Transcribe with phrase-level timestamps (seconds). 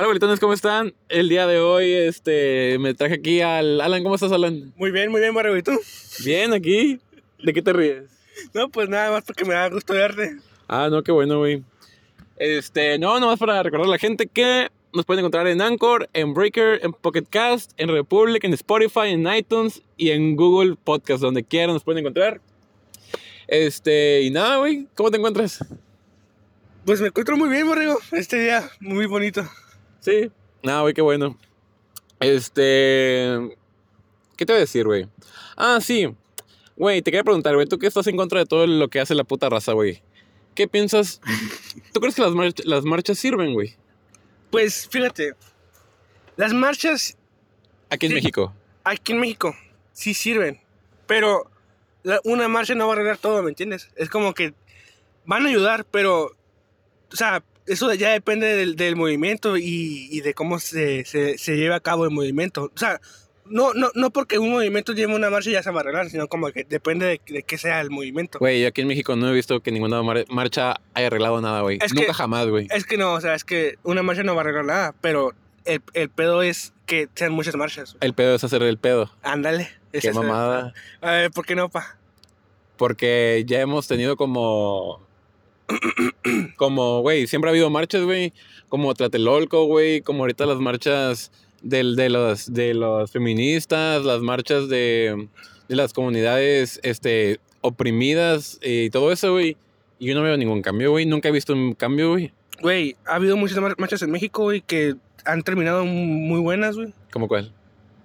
[0.00, 0.94] Hola, bolitones, ¿cómo están?
[1.10, 4.02] El día de hoy, este, me traje aquí al Alan.
[4.02, 4.72] ¿Cómo estás, Alan?
[4.76, 5.54] Muy bien, muy bien, Barrio.
[5.58, 5.78] ¿Y tú?
[6.24, 6.98] Bien, aquí.
[7.44, 8.04] ¿De qué te ríes?
[8.54, 10.38] No, pues nada más porque me da gusto verte.
[10.68, 11.62] Ah, no, qué bueno, güey.
[12.38, 16.32] Este, no, nomás para recordar a la gente que nos pueden encontrar en Anchor, en
[16.32, 21.44] Breaker, en Pocket Cast, en Republic, en Spotify, en iTunes y en Google Podcast, donde
[21.44, 22.40] quieran nos pueden encontrar.
[23.46, 25.62] Este, y nada, güey, ¿cómo te encuentras?
[26.86, 27.98] Pues me encuentro muy bien, Borrego.
[28.12, 29.46] Este día, muy bonito.
[30.00, 30.30] Sí.
[30.62, 31.36] Nada, güey, qué bueno.
[32.18, 33.56] Este.
[34.36, 35.08] ¿Qué te voy a decir, güey?
[35.56, 36.14] Ah, sí.
[36.76, 39.14] Güey, te quería preguntar, güey, ¿tú qué estás en contra de todo lo que hace
[39.14, 40.02] la puta raza, güey?
[40.54, 41.20] ¿Qué piensas?
[41.92, 43.76] ¿Tú crees que las, march- las marchas sirven, güey?
[44.50, 45.34] Pues fíjate,
[46.36, 47.16] las marchas
[47.90, 48.14] Aquí en Sí.
[48.16, 48.54] México.
[48.84, 49.54] aquí en México
[49.92, 50.60] sí sirven,
[51.06, 51.50] pero
[52.02, 53.90] la- una marcha no va a arreglar todo, ¿me entiendes?
[53.96, 54.54] Es como que
[55.26, 56.24] van a ayudar, pero,
[57.12, 61.56] o sea, eso ya depende del, del movimiento y, y de cómo se, se, se
[61.56, 62.70] lleva a cabo el movimiento.
[62.74, 63.00] O sea,
[63.46, 66.28] no, no, no porque un movimiento lleve una marcha ya se va a arreglar, sino
[66.28, 68.38] como que depende de, de qué sea el movimiento.
[68.38, 71.62] Güey, yo aquí en México no he visto que ninguna mar- marcha haya arreglado nada,
[71.62, 71.78] güey.
[71.78, 72.68] Nunca que- jamás, güey.
[72.70, 75.32] Es que no, o sea, es que una marcha no va a arreglar nada, pero
[75.64, 77.96] el, el pedo es que sean muchas marchas.
[78.00, 79.10] El pedo es hacer el pedo.
[79.22, 79.68] Ándale.
[79.92, 80.72] es Qué mamada.
[81.00, 81.96] A ver, ¿por qué no, pa?
[82.76, 85.04] Porque ya hemos tenido como.
[86.56, 88.32] Como, güey, siempre ha habido marchas, güey.
[88.68, 90.00] Como Tlatelolco, güey.
[90.00, 91.32] Como ahorita las marchas
[91.62, 95.28] del, de, los, de los feministas, las marchas de,
[95.68, 99.56] de las comunidades este, oprimidas y todo eso, güey.
[99.98, 101.06] Y yo no veo ningún cambio, güey.
[101.06, 102.32] Nunca he visto un cambio, güey.
[102.60, 106.92] Güey, ha habido muchas mar- marchas en México, güey, que han terminado muy buenas, güey.
[107.12, 107.52] ¿Cómo cuál?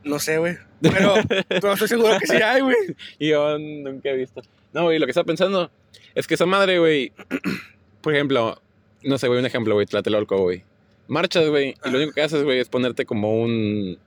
[0.04, 0.58] No sé, güey.
[0.82, 1.14] Pero,
[1.48, 2.76] pero estoy seguro que sí hay, güey.
[3.20, 4.42] Y yo nunca he visto.
[4.76, 5.72] No, güey, lo que estaba pensando
[6.14, 7.14] es que esa madre, güey.
[8.02, 8.62] Por ejemplo,
[9.04, 10.64] no sé, güey, un ejemplo, güey, Tlatelolco, güey.
[11.08, 13.98] Marchas, güey, y lo único que haces, güey, es ponerte como un.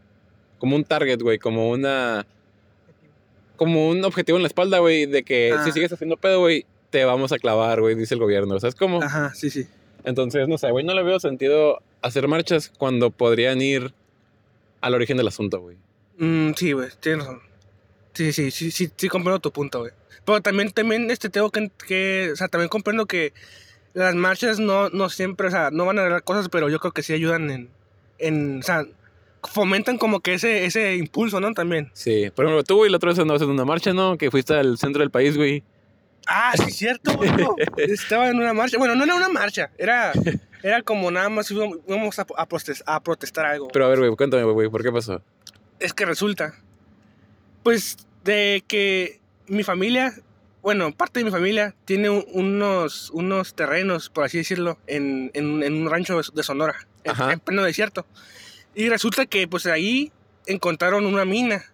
[0.58, 2.26] Como un target, güey, como una.
[3.56, 5.64] Como un objetivo en la espalda, güey, de que Ah.
[5.64, 8.60] si sigues haciendo pedo, güey, te vamos a clavar, güey, dice el gobierno.
[8.60, 9.02] ¿Sabes cómo?
[9.02, 9.66] Ajá, sí, sí.
[10.04, 13.92] Entonces, no sé, güey, no le veo sentido hacer marchas cuando podrían ir
[14.80, 15.76] al origen del asunto, güey.
[16.18, 17.40] Mm, sí, güey, tienes razón.
[18.12, 19.92] Sí, sí, sí, sí, sí, comprendo tu punto, güey.
[20.24, 23.32] Pero también, también, este, tengo que, que, o sea, también comprendo que
[23.94, 26.92] las marchas no, no siempre, o sea, no van a arreglar cosas, pero yo creo
[26.92, 27.68] que sí ayudan en,
[28.18, 28.84] en, o sea,
[29.50, 31.52] fomentan como que ese, ese impulso, ¿no?
[31.54, 31.90] También.
[31.94, 34.18] Sí, por ejemplo, tú, güey, la otra vez andabas en una marcha, ¿no?
[34.18, 35.62] Que fuiste al centro del país, güey.
[36.26, 37.30] Ah, sí, cierto, güey.
[37.32, 37.54] no.
[37.78, 38.76] Estaba en una marcha.
[38.76, 39.70] Bueno, no era una marcha.
[39.78, 40.12] Era,
[40.62, 43.68] era como nada más íbamos a, a protest- a protestar algo.
[43.68, 45.22] Pero a ver, güey, cuéntame, güey, ¿por qué pasó?
[45.80, 46.54] es que resulta,
[47.62, 50.14] pues, de que mi familia,
[50.62, 55.62] bueno, parte de mi familia tiene un- unos, unos terrenos, por así decirlo, en, en-
[55.62, 58.06] en un rancho de Sonora, en, en pleno desierto.
[58.74, 60.12] Y resulta que, pues, ahí
[60.46, 61.64] encontraron una mina.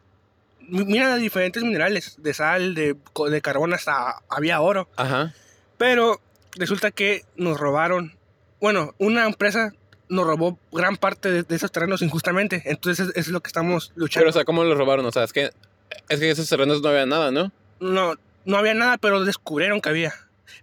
[0.61, 2.97] mi- Mina de diferentes minerales, de sal, de,
[3.31, 4.89] de carbón, hasta había oro.
[4.97, 5.35] Ajá.
[5.77, 6.21] Pero
[6.57, 8.17] resulta que nos robaron.
[8.61, 9.73] Bueno, una empresa
[10.09, 12.63] nos robó gran parte de, de esos terrenos injustamente.
[12.67, 14.23] Entonces es, es lo que estamos luchando.
[14.23, 15.05] Pero, o sea, ¿cómo lo robaron?
[15.05, 15.51] O sea, es que,
[16.09, 17.53] es que esos terrenos no había nada, ¿no?
[17.85, 18.15] No,
[18.45, 20.15] no había nada, pero descubrieron que había.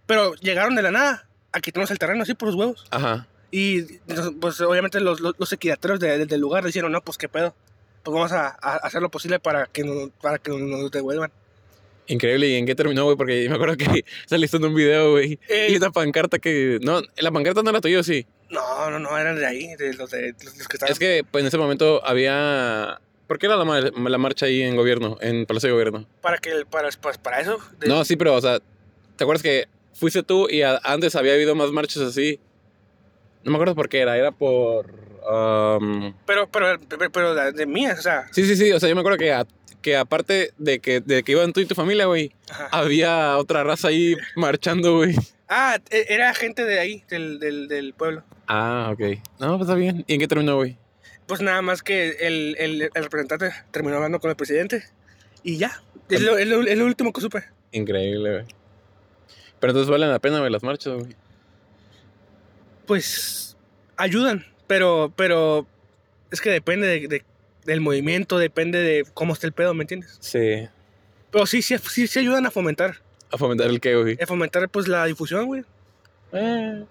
[0.06, 2.86] Pero llegaron de la nada a quitarnos el terreno así por los huevos.
[2.92, 3.28] Ajá.
[3.52, 3.82] Y
[4.40, 7.54] pues obviamente los, los, los equidateros de- del lugar dijeron, no, pues qué pedo.
[8.04, 11.32] Pues vamos a, a hacer lo posible para que nos, para que nos devuelvan.
[12.08, 12.48] Increíble.
[12.48, 13.16] ¿Y en qué terminó, güey?
[13.16, 15.40] Porque me acuerdo que saliste en un video, güey.
[15.50, 16.80] Eh, Y una pancarta que...
[16.82, 18.26] No, la pancarta no era tuya, sí.
[18.50, 20.92] no, no, no, eran de ahí, de los, de, los que estaban.
[20.92, 23.00] Es que pues, en ese momento había...
[23.32, 25.18] ¿Por qué era la, mar- la marcha ahí en gobierno?
[25.22, 26.06] En Palacio de Gobierno.
[26.20, 27.60] Para, que, para, para, para eso.
[27.80, 28.60] de- No, sí, pero, o sea,
[29.16, 32.42] ¿te acuerdas que fuiste tú y antes había habido más marchas así?
[33.46, 34.18] No me acuerdo por qué era.
[34.18, 34.88] Era por...
[35.32, 38.28] um, Pero, pero, pero, pero de, mías, o sea.
[38.34, 38.70] Sí, sí, sí.
[38.74, 39.48] O sea, yo me acuerdo que, a-
[39.82, 42.34] que aparte de que, de que iban tú y tu familia, güey,
[42.70, 45.16] había otra raza ahí marchando, güey.
[45.48, 48.24] Ah, e- era gente de ahí, del, del, del pueblo.
[48.48, 49.20] Ah, ok.
[49.40, 50.04] No, pues está bien.
[50.06, 50.78] ¿Y en qué terminó, güey?
[51.32, 54.84] Pues nada más que el, el, el representante terminó hablando con el presidente
[55.44, 55.82] y ya.
[56.10, 57.46] Es lo, es lo- es lo último que supe.
[57.72, 58.46] Increíble, güey.
[59.62, 61.16] Pero entonces valen la pena, güey, las marchas, güey.
[62.86, 63.56] Pues
[63.96, 65.66] ayudan, pero, pero
[66.32, 67.24] es que depende de, de-
[67.64, 70.18] del movimiento, depende de cómo esté el pedo, ¿me entiendes?
[70.20, 70.68] Sí.
[71.32, 72.98] Pero sí, sí, sí, sí ayudan a fomentar.
[73.32, 74.18] A fomentar el qué, güey.
[74.22, 75.64] A fomentar pues la difusión, güey.
[76.34, 76.84] Eh,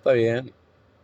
[0.00, 0.52] está bien.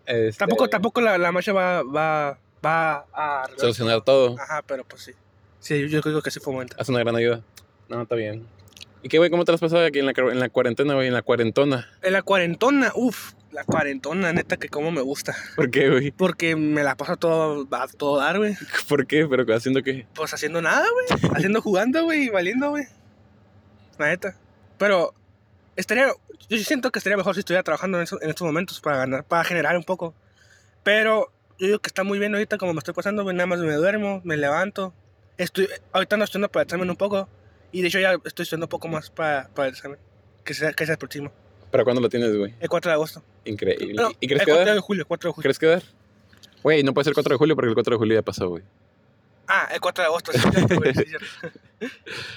[0.06, 3.46] Este, Tampoco, tampoco la, la marcha va, va, va a...
[3.56, 4.37] Solucionar todo.
[4.38, 5.12] Ajá, pero pues sí.
[5.60, 6.76] Sí, yo creo que sí fomenta.
[6.78, 7.43] Hace una gran ayuda.
[7.88, 8.46] No, está bien.
[9.02, 9.31] ¿Y qué, güey?
[9.31, 11.08] ¿Cómo te las has pasado aquí en la, en la cuarentena, güey?
[11.08, 11.88] En la cuarentona.
[12.02, 15.37] En la cuarentona, uff, La cuarentona, neta, que como me gusta.
[15.56, 16.10] ¿Por qué, güey?
[16.10, 18.56] Porque me la paso todo, a todo dar, güey.
[18.88, 19.26] ¿Por qué?
[19.26, 20.06] ¿Pero haciendo qué?
[20.14, 21.32] Pues haciendo nada, güey.
[21.34, 22.84] haciendo jugando, güey, y valiendo, güey.
[23.99, 24.37] La neta.
[24.78, 25.14] Pero
[25.77, 26.09] estaría,
[26.49, 29.25] yo siento que estaría mejor si estuviera trabajando en, eso- en estos momentos para ganar,
[29.25, 30.15] para generar un poco.
[30.83, 33.25] Pero yo digo que está muy bien ahorita como me estoy pasando.
[33.33, 34.93] Nada más me duermo, me levanto.
[35.39, 37.29] Estoy, ahorita no estudiando para el examen un poco.
[37.73, 39.99] Y de hecho ya estoy estudiando un poco más para, para el examen.
[40.45, 41.33] Que sea, que sea el próximo.
[41.71, 42.55] ¿Para cuándo lo tienes, güey?
[42.61, 43.23] El 4 de agosto.
[43.45, 43.95] Increíble.
[43.95, 44.75] No, ¿Y crees el que 4 dar?
[44.75, 45.43] de julio, 4 de julio.
[45.43, 45.83] ¿Crees que dar?
[46.63, 48.63] Güey, no puede ser 4 de julio porque el 4 de julio ya pasó, güey.
[49.49, 50.41] Ah, el 4 de agosto, sí.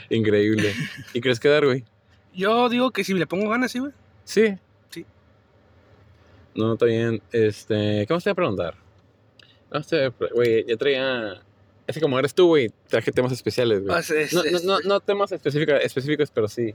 [0.09, 0.73] Increíble.
[1.13, 1.83] ¿Y crees que dar, güey?
[2.35, 3.91] Yo digo que si le pongo ganas, sí, güey.
[4.23, 4.55] Sí.
[4.89, 5.05] Sí.
[6.55, 7.21] No, está bien.
[7.31, 8.75] Este, ¿qué más te voy a preguntar?
[9.71, 11.41] No sé, güey, ya traía...
[11.87, 13.95] Es que como eres tú, güey, traje temas especiales, güey.
[13.97, 16.73] O sea, es- No, no, es- no, no temas específica- específicos, pero sí.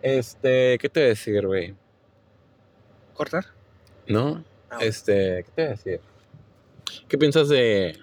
[0.00, 1.74] Este, ¿qué te voy a decir, güey?
[3.14, 3.46] ¿Cortar?
[4.06, 4.44] ¿No?
[4.70, 6.00] Ah, Este, ¿qué te voy a decir?
[7.08, 7.98] ¿Qué piensas de...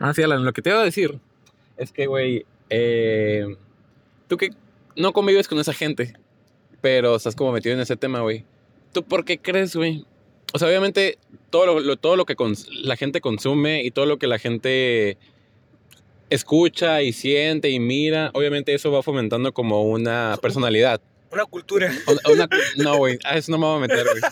[0.00, 1.18] Ah, sí, Alan, lo que te iba a decir
[1.82, 3.46] es que, güey, eh,
[4.28, 4.50] tú que
[4.96, 6.14] no convives con esa gente,
[6.80, 8.44] pero estás como metido en ese tema, güey.
[8.92, 10.04] ¿Tú por qué crees, güey?
[10.52, 11.18] O sea, obviamente,
[11.50, 12.36] todo lo, lo- todo lo que
[12.82, 15.16] la gente consume y todo lo que la gente
[16.30, 21.00] escucha y siente y mira, obviamente eso va fomentando como una personalidad.
[21.30, 21.90] Una cultura.
[22.30, 24.22] Una- no, güey, a eso no me voy a meter, güey.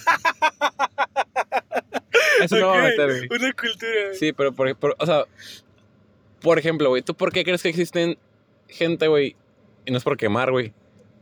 [2.43, 3.29] Eso no me voy a meter, güey.
[3.41, 4.14] Una cultura.
[4.19, 5.25] Sí, pero por, por- o sea,
[6.40, 8.19] por ejemplo, güey, ¿tú por qué crees que existen
[8.69, 9.37] gente, güey?
[9.87, 10.72] Y no es por quemar, güey,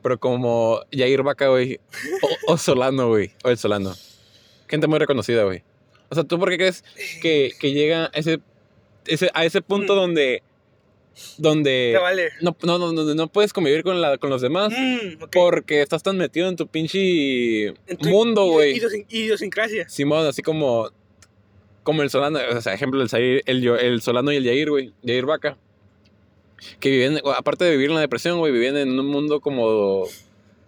[0.03, 1.81] pero como Jair Vaca, güey,
[2.47, 3.95] o, o Solano, güey, o el Solano.
[4.69, 5.63] Gente muy reconocida, güey.
[6.11, 6.85] O sea, ¿tú por qué crees
[7.23, 8.41] que, que llega a ese,
[9.07, 9.97] ese, a ese punto Mm.
[9.97, 10.43] donde,
[11.37, 12.31] donde vale.
[12.41, 14.73] no, no, no, no, no puedes convivir con, la, con los demás?
[14.77, 15.25] Mm.
[15.33, 18.79] Porque estás tan metido en tu pinche En tu mundo, güey.
[18.79, 19.89] idiosin- Idiosincrasia.
[19.89, 20.91] Simón, así como.
[21.89, 24.93] Como el Solano, o sea, ejemplo, el, Zair- el, el Solano y el Yair, güey.
[25.03, 25.57] Yair Vaca.
[26.81, 30.05] Que viven, aparte de vivir en la depresión, güey, viven en un mundo como.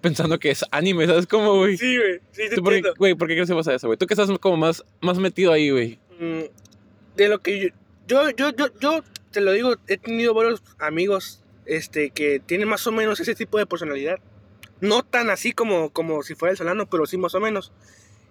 [0.00, 1.76] Pensando que es anime, ¿sabes cómo, güey?
[1.76, 2.20] Sí, güey.
[2.32, 2.96] Sí, te ¿Tú por qué, entiendo.
[2.98, 3.98] güey, por qué crees que pasa eso, güey?
[3.98, 5.98] Tú que estás como más, más metido ahí, güey.
[6.18, 6.44] Mm,
[7.16, 7.68] de lo que yo,
[8.06, 12.86] yo, yo, yo, yo te lo digo, he tenido varios amigos este, que tienen más
[12.86, 14.20] o menos ese tipo de personalidad.
[14.80, 17.72] No tan así como, como si fuera el Solano, pero sí más o menos.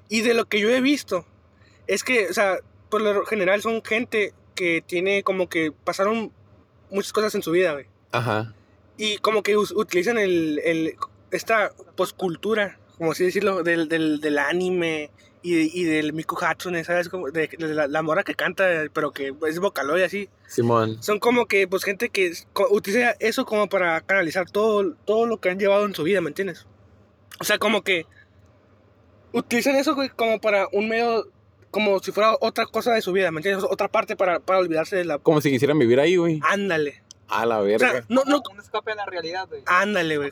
[0.10, 1.24] Y de lo que yo he visto,
[1.86, 2.58] es que, o sea,
[2.90, 6.32] por lo general son gente que tiene como que pasaron
[6.90, 7.86] muchas cosas en su vida, güey.
[8.12, 8.54] Ajá.
[8.98, 10.96] Y como que utilizan el, el-
[11.32, 17.08] esta poscultura, como así decirlo, del, del, del anime y, y del Miku Hatsune, ¿sabes?
[17.08, 20.28] Como de, de la, la morra que canta, pero que es vocaloid así.
[20.48, 21.02] Simón.
[21.02, 22.34] Son como que, pues, gente que
[22.72, 26.30] utiliza eso como para canalizar todo, todo lo que han llevado en su vida, ¿me
[26.30, 26.66] entiendes?
[27.40, 28.06] O sea, como que
[29.32, 31.28] utilizan eso güey, como para un medio,
[31.72, 33.66] como si fuera otra cosa de su vida, ¿me entiendes?
[33.70, 35.18] Otra parte para, para olvidarse de la...
[35.20, 36.40] Como si quisieran vivir ahí, güey.
[36.44, 37.04] Ándale.
[37.28, 37.92] A la O verga.
[37.92, 39.62] sea, no, no, Un escape de la realidad, güey.
[39.68, 40.32] ándale, güey.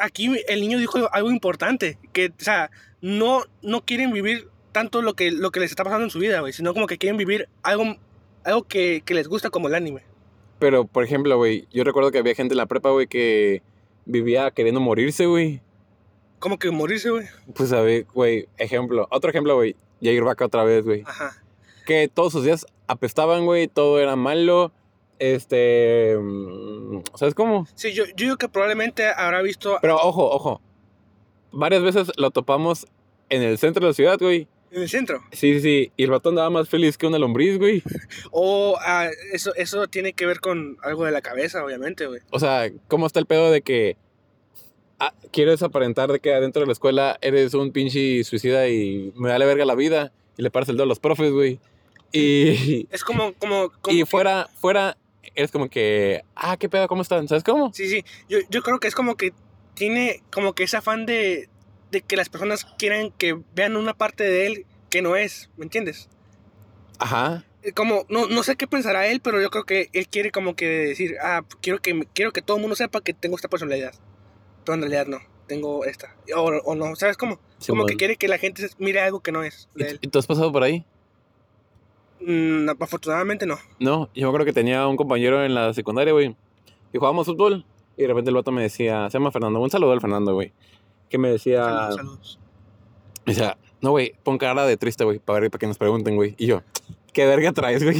[0.00, 2.70] Aquí el niño dijo algo importante, que, o sea,
[3.00, 6.40] no, no quieren vivir tanto lo que, lo que les está pasando en su vida,
[6.40, 7.96] güey, sino como que quieren vivir algo,
[8.44, 10.02] algo que, que les gusta como el anime.
[10.60, 13.62] Pero, por ejemplo, güey, yo recuerdo que había gente en la prepa, güey, que
[14.04, 15.60] vivía queriendo morirse, güey.
[16.38, 17.26] Como que morirse, güey.
[17.54, 19.08] Pues a ver, güey, ejemplo.
[19.10, 19.76] Otro ejemplo, güey.
[20.04, 21.02] Jair Vaca otra vez, güey.
[21.06, 21.42] Ajá.
[21.86, 23.68] Que todos sus días apestaban, güey.
[23.68, 24.72] Todo era malo.
[25.18, 26.16] Este.
[26.18, 27.66] mm, ¿Sabes cómo?
[27.74, 30.60] Sí, yo, yo digo que probablemente habrá visto Pero ojo, ojo.
[31.52, 32.86] Varias veces lo topamos
[33.28, 34.48] en el centro de la ciudad, güey.
[34.70, 35.22] en el centro.
[35.32, 35.92] Sí, sí, sí.
[35.96, 37.82] Y el vato andaba más feliz que una lombriz, güey.
[38.32, 42.20] O ah, eso, eso tiene que ver con algo de la cabeza, obviamente, güey.
[42.30, 43.96] O sea, ¿cómo está el pedo de que
[45.06, 49.28] ah, quieres aparentar de que adentro de la escuela eres un pinche suicida y me
[49.30, 50.12] vale verga la vida?
[50.36, 51.58] Y le paras el dedo a los profes, güey.
[52.12, 54.96] Y, Es como, como, como y que- fuera, fuera,
[55.34, 57.26] eres como que, ah, qué pedo, ¿cómo están?
[57.28, 57.72] ¿Sabes cómo?
[57.72, 58.04] Sí, sí.
[58.28, 59.32] Yo, yo creo que es como que
[59.74, 61.48] tiene como que ese afán de,
[61.90, 65.64] de que las personas quieran que vean una parte de él que no es, ¿me
[65.64, 66.08] entiendes?
[66.98, 67.44] Ajá.
[67.64, 70.54] Eh, Como, no, no sé qué pensará él, pero yo creo que él quiere como
[70.54, 73.94] que decir, ah, quiero que, quiero que todo el mundo sepa que tengo esta personalidad.
[74.64, 76.14] Pero en realidad no, tengo esta.
[76.36, 77.36] O, o no, ¿sabes cómo?
[77.36, 77.86] Como Simón.
[77.86, 79.98] que quiere que la gente mire algo que no es ¿Y, de él.
[80.02, 80.84] y tú has pasado por ahí?
[82.20, 83.58] Mm, afortunadamente no.
[83.78, 86.34] No, yo me acuerdo que tenía un compañero en la secundaria, güey.
[86.92, 87.64] Y jugábamos fútbol.
[87.96, 90.52] Y de repente el vato me decía, se llama Fernando, un saludo al Fernando, güey.
[91.08, 92.38] Que me decía, Saludos, saludos.
[93.26, 96.34] O sea, no, güey, pon cara de triste, güey, para para que nos pregunten, güey.
[96.38, 96.62] Y yo,
[97.14, 97.96] ¿qué verga traes, güey?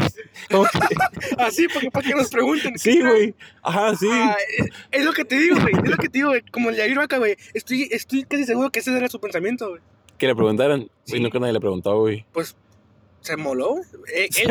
[1.38, 2.78] Así, porque para que nos pregunten.
[2.78, 3.34] sí, güey.
[3.62, 4.08] Ajá, sí.
[4.10, 5.74] Ah, es, es lo que te digo, güey.
[5.74, 6.42] Es lo que te digo, güey.
[6.50, 7.36] Como el Yair Vaca, güey.
[7.54, 9.80] Estoy, estoy casi seguro que ese era su pensamiento, güey.
[10.18, 10.90] Que le preguntaran.
[11.04, 11.16] Sí.
[11.16, 12.24] Y nunca nadie le preguntó, güey.
[12.32, 12.56] Pues
[13.20, 13.84] se moló, güey.
[14.14, 14.50] Él, Se él-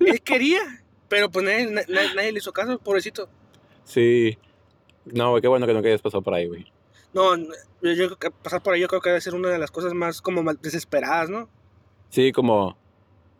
[0.00, 0.60] él- quería,
[1.08, 3.28] pero pues nadie, na- na- nadie le hizo caso, pobrecito.
[3.84, 4.36] Sí.
[5.06, 6.70] No, güey, qué bueno que nunca hayas pasado por ahí, güey.
[7.12, 7.46] No, no,
[7.82, 9.72] yo, yo creo que pasar por ahí yo creo que debe ser una de las
[9.72, 11.48] cosas más como más desesperadas, ¿no?
[12.10, 12.76] Sí, como,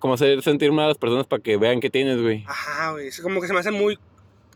[0.01, 2.45] como hacer sentir mal a las personas para que vean qué tienes, güey.
[2.49, 3.07] Ajá, güey.
[3.07, 3.95] Es como que se me hace muy.
[3.95, 3.99] O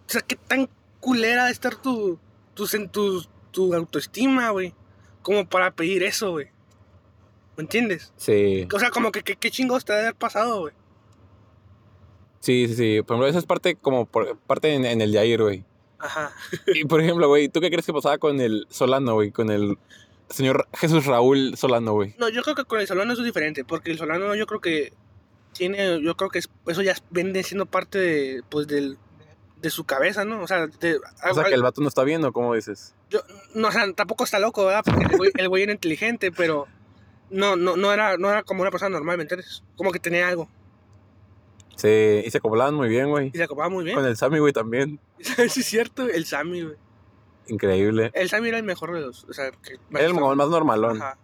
[0.08, 2.18] sea, qué tan culera de estar tu,
[2.54, 4.74] tu, tu, tu autoestima, güey.
[5.22, 6.48] Como para pedir eso, güey.
[7.56, 8.12] ¿Me entiendes?
[8.16, 10.74] Sí, O sea, como que que- qué chingados te debe haber pasado, güey.
[12.40, 13.02] sí, sí, sí.
[13.02, 15.64] Por ejemplo, esa es parte como por, parte en, en el Yair, güey.
[15.98, 16.32] Ajá.
[16.74, 19.30] Y por ejemplo, güey, ¿tú qué crees que pasaba con el Solano, güey?
[19.30, 19.78] Con el
[20.28, 22.14] señor Jesús Raúl Solano, güey.
[22.18, 24.60] No, yo creo que con el Solano eso es diferente, porque el Solano yo creo
[24.60, 24.92] que
[25.54, 28.99] tiene, yo creo que es- eso ya viene siendo parte de, pues, del,
[29.62, 30.42] de su cabeza, ¿no?
[30.42, 30.96] O sea, de,
[31.30, 32.94] O sea, que el vato no está viendo, ¿cómo dices?
[33.08, 33.20] yo,
[33.54, 34.82] no, o sea, tampoco está loco, ¿verdad?
[34.84, 36.66] Porque el güey, el güey era inteligente, pero
[37.30, 39.62] no, no, no era, no era como una persona normal, ¿me entiendes?
[39.76, 40.49] Como que tenía algo
[41.76, 43.30] Sí, y se acoplaban muy bien, güey.
[43.32, 43.96] y se acopaba muy bien.
[43.96, 45.00] Con el Sammy, güey, también.
[45.18, 46.76] sí, es cierto, el Sammy, güey.
[47.49, 48.11] Increíble.
[48.14, 50.96] El Sammy era el mejor de los, o sea, que Era el más normalón.
[51.02, 51.18] Ajá.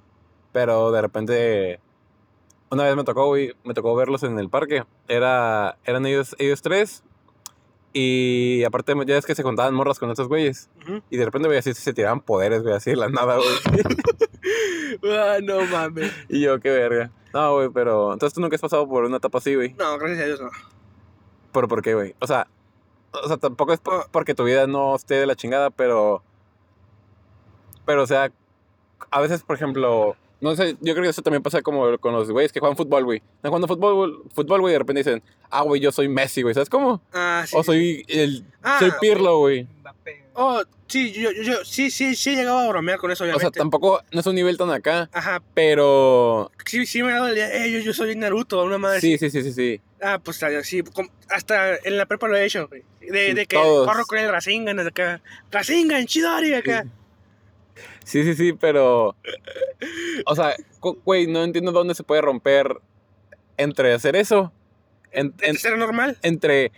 [0.53, 1.81] Pero de repente,
[2.71, 4.85] una vez me tocó, güey, me tocó verlos en el parque.
[5.09, 7.03] Era, eran ellos, ellos tres.
[7.93, 10.71] Y aparte, ya es que se contaban morras con estos güeyes.
[11.11, 13.49] Y de repente, güey, así se tiraban poderes, güey, así de la nada, güey.
[15.05, 16.13] Ah, no mames.
[16.29, 17.11] y yo, qué verga.
[17.33, 18.13] No, güey, pero.
[18.13, 19.73] Entonces tú nunca has pasado por una etapa así, güey.
[19.75, 20.51] No, gracias a Dios no.
[21.53, 22.15] ¿Pero por qué, güey?
[22.21, 22.49] O sea,
[23.13, 26.23] o sea, tampoco es por- porque tu vida no esté de la chingada, pero.
[27.87, 28.33] Pero, o sea,
[29.11, 30.17] a veces, por ejemplo.
[30.41, 33.05] No sé, yo creo que eso también pasa como con los güeyes que juegan fútbol,
[33.05, 33.19] güey.
[33.37, 36.55] Están jugando fútbol, fútbol, güey, y de repente dicen, ah, güey, yo soy Messi, güey,
[36.55, 37.03] ¿sabes cómo?
[37.13, 37.55] Ah, sí.
[37.57, 38.45] O soy el.
[38.63, 39.67] Ah, soy Pirlo, güey.
[40.33, 43.27] Oh, sí, yo, yo, yo- sí, sí, sí he llegado a bromear con eso, O
[43.27, 43.53] obviamente.
[43.53, 46.51] sea, tampoco, no es un nivel tan acá, Ajá, pero.
[46.65, 49.19] sí, sí me ha dado el día, eh, yo, yo soy Naruto, una madre Sí,
[49.19, 49.81] sí, sí, sí, sí.
[50.01, 50.83] Ah, pues así,
[51.29, 52.83] hasta en la prepa lo he hecho, güey.
[53.01, 53.87] De, Sí, de que todos.
[53.87, 55.21] corro con el Rasengan de acá.
[55.51, 56.85] Rasengan, Chidori acá.
[56.85, 56.89] Sí,
[58.05, 59.15] sí, sí, pero.
[60.27, 60.55] O sea,
[61.05, 62.77] güey, no entiendo dónde se puede romper
[63.57, 64.53] entre hacer eso.
[65.13, 66.17] en- en- ¿Es normal?
[66.23, 66.71] entre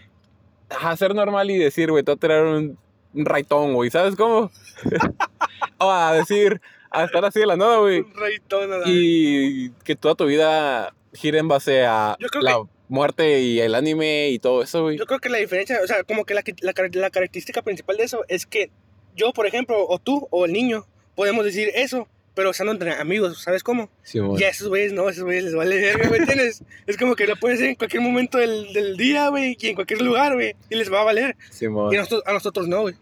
[0.81, 2.79] hacer normal y decir, güey, te voy a tirar un,
[3.15, 4.51] un raitón, güey, ¿sabes cómo?
[5.79, 6.61] o a decir,
[6.91, 8.01] a estar así de la nada, güey.
[8.01, 8.85] Un raytón, nada.
[8.87, 14.39] Y que toda tu vida gire en base a la muerte y el anime y
[14.39, 14.97] todo eso, güey.
[14.99, 18.05] Yo creo que la diferencia, o sea, como que la, la, la característica principal de
[18.05, 18.71] eso es que
[19.15, 23.43] yo, por ejemplo, o tú, o el niño, podemos decir eso, pero estando entre amigos,
[23.43, 23.91] ¿sabes cómo?
[24.03, 24.41] Simón.
[24.41, 26.63] Y a esos güeyes no, esos güeyes les vale verga, ¿me entiendes?
[26.87, 29.75] es como que lo puedes hacer en cualquier momento del, del día, güey, y en
[29.75, 31.37] cualquier lugar, güey, y les va a valer.
[31.51, 31.93] Simón.
[31.93, 32.95] Y a nosotros, a nosotros no, güey.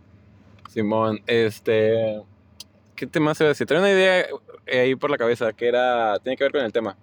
[0.69, 2.23] Simón, este.
[2.95, 3.67] ¿Qué tema se va a decir?
[3.67, 4.27] Tenía una idea
[4.67, 6.19] eh, ahí por la cabeza que era.
[6.21, 6.97] Tiene que ver con el tema.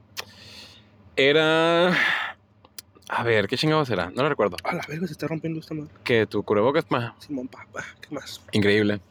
[1.16, 1.90] Era.
[3.10, 4.10] A ver, ¿qué chingados era?
[4.12, 4.58] No lo recuerdo.
[4.64, 5.92] A la verga se está rompiendo esta madre.
[6.04, 7.16] Que tu cubrebocas, ma.
[7.20, 8.42] Simón, papá, ¿qué más?
[8.52, 9.02] Increíble.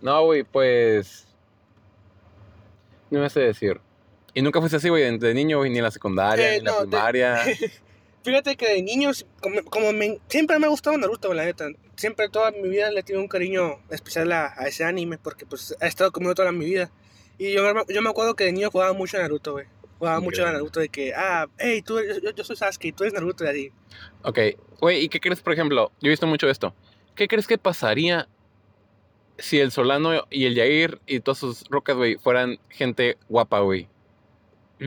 [0.00, 1.26] No, güey, pues.
[3.10, 3.80] No me sé decir.
[4.34, 6.64] Y nunca fuiste así, güey, de niño, güey, ni en la secundaria, Eh, ni en
[6.64, 7.38] la no, de- primaria.
[8.24, 11.68] Fíjate que de niños, como, como me- siempre me ha gustado Naruto, la neta.
[11.94, 15.46] Siempre toda mi vida le he tenido un cariño especial a, a ese anime porque
[15.46, 16.90] pues ha estado conmigo toda mi vida.
[17.38, 19.66] Y yo, yo me acuerdo que de niño jugaba mucho a Naruto, güey.
[19.98, 20.52] Jugaba mucho a.
[20.52, 23.72] Naruto de que, ah, hey, tú, yo, yo soy Sasuke, tú eres Naruto de ahí.
[24.22, 24.38] Ok,
[24.80, 25.92] güey, ¿y qué crees, por ejemplo?
[26.00, 26.74] Yo he visto mucho esto.
[27.14, 28.28] ¿Qué crees que pasaría
[29.38, 33.88] si el Solano y el Yair y todas sus rocas, güey, fueran gente guapa, güey?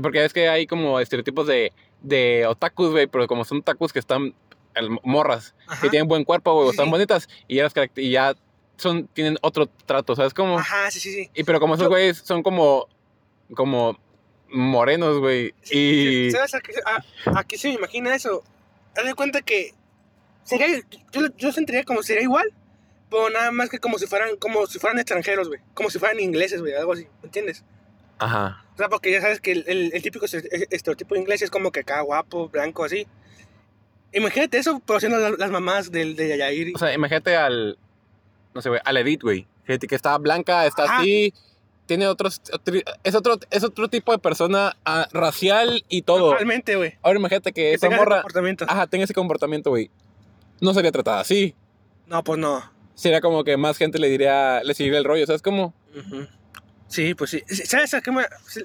[0.01, 3.99] Porque es que hay como estereotipos de, de otakus, güey, pero como son otakus que
[3.99, 4.33] están
[4.75, 5.81] el- morras, Ajá.
[5.81, 6.91] que tienen buen cuerpo, güey, o Sí, están sí.
[6.91, 8.35] bonitas, y ya, las caract- y ya
[8.77, 10.57] son, tienen otro trato, ¿sabes cómo?
[10.59, 11.29] Ajá, sí, sí, sí.
[11.33, 12.87] Y pero como esos güeyes son como,
[13.55, 13.99] como
[14.51, 16.31] morenos, güey, y...
[16.31, 18.43] ¿Sabes a qué, a- a qué se me imagina eso?
[18.95, 19.73] Haz de cuenta que
[20.43, 20.67] sería,
[21.11, 22.51] yo, yo sentiría como sería igual,
[23.09, 25.59] pero nada más que como si fueran, como si fueran extranjeros, güey.
[25.73, 27.63] Como si fueran ingleses, güey, algo así, ¿me entiendes?
[28.21, 31.49] Ajá, O sea, porque ya sabes que el, el- el típico este- estereotipo inglés es
[31.49, 33.07] como que acá guapo, blanco, así.
[34.11, 36.73] Imagínate eso, pero haciendo la- las mamás del de Yair.
[36.75, 37.77] O sea, imagínate al.
[38.53, 39.47] No sé, güey, al Edith, güey.
[39.63, 40.99] Fíjate que está blanca, está Ajá.
[40.99, 41.33] así.
[41.85, 42.41] Tiene otros.
[43.03, 46.33] es, otro, es otro tipo de persona ah, racial y todo.
[46.33, 46.97] Realmente, güey.
[47.01, 48.17] Ahora imagínate que, Que esa ese morra.
[48.17, 48.65] comportamiento.
[48.67, 49.89] Ajá, tenga ese comportamiento, güey.
[50.61, 51.55] No sería tratada así.
[52.07, 52.63] No, pues no.
[52.99, 54.61] Sería como que más gente le diría.
[54.61, 55.73] Le seguiría el rollo, ¿sabes cómo?
[55.97, 56.27] Ujú.
[56.89, 57.43] Sí, pues sí.
[57.47, 57.91] ¿Sabes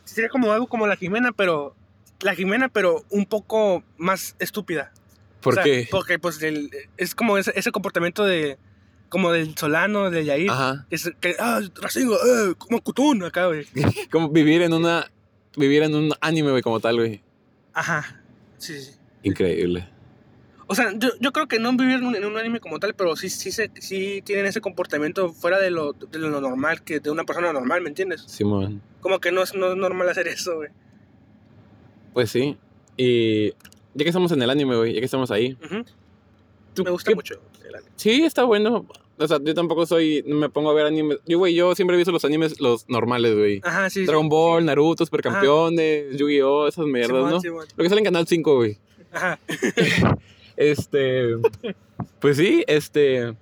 [0.05, 1.77] Sería como algo como la Jimena, pero...
[2.21, 4.93] La Jimena, pero un poco más estúpida.
[5.41, 5.87] ¿Por O sea, qué?
[5.89, 8.59] Porque pues el- es como ese, ese comportamiento de...
[9.09, 10.51] Como del Solano, de Yair.
[10.51, 10.87] Ajá.
[10.91, 13.67] Que, es- que ah, Racingo, eh, como Cutún acá, güey.
[14.11, 15.09] Como vivir en una.
[15.57, 17.23] Vivir en un anime, güey, como tal, güey.
[17.73, 18.21] Ajá.
[18.59, 18.93] Sí, sí.
[19.23, 19.89] Increíble.
[20.67, 22.95] O sea, yo, yo creo que no vivir en un, en un anime como tal,
[22.95, 27.01] pero sí, sí, se, sí tienen ese comportamiento fuera de lo, de lo normal, que
[27.01, 28.23] de una persona normal, ¿me entiendes?
[28.27, 28.81] Simón.
[29.01, 30.71] Como que no es, no es normal hacer eso, güey.
[32.13, 32.57] Pues sí.
[32.97, 33.51] Y.
[33.97, 35.57] Ya que estamos en el anime, güey, ya que estamos ahí.
[35.65, 35.85] Ujú.
[36.75, 37.91] ¿tú Me gusta qué- mucho el anime.
[37.97, 38.87] Sí, está bueno.
[39.17, 40.25] O sea, yo tampoco soy.
[40.27, 41.19] No me pongo a ver animes.
[41.27, 43.61] Yo, güey, yo siempre he visto los animes, los normales, güey.
[43.63, 44.01] Ajá, sí.
[44.01, 44.07] sí.
[44.07, 47.41] Dragon Ball, Naruto, Supercampeones, Yu-Gi-Oh, esas mierdas, ¿no?
[47.77, 48.79] Lo que sale en Canal 5, güey.
[49.13, 49.39] Ajá.
[50.57, 51.35] Este.
[52.21, 53.35] Pues sí, este.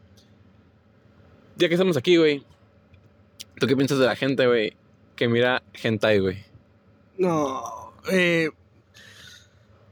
[1.57, 2.45] Ya que estamos aquí, güey.
[3.59, 4.75] ¿Tú qué piensas de la gente, güey?
[5.17, 6.45] Que mira hentai, güey.
[7.19, 7.93] No.
[8.11, 8.51] Eh,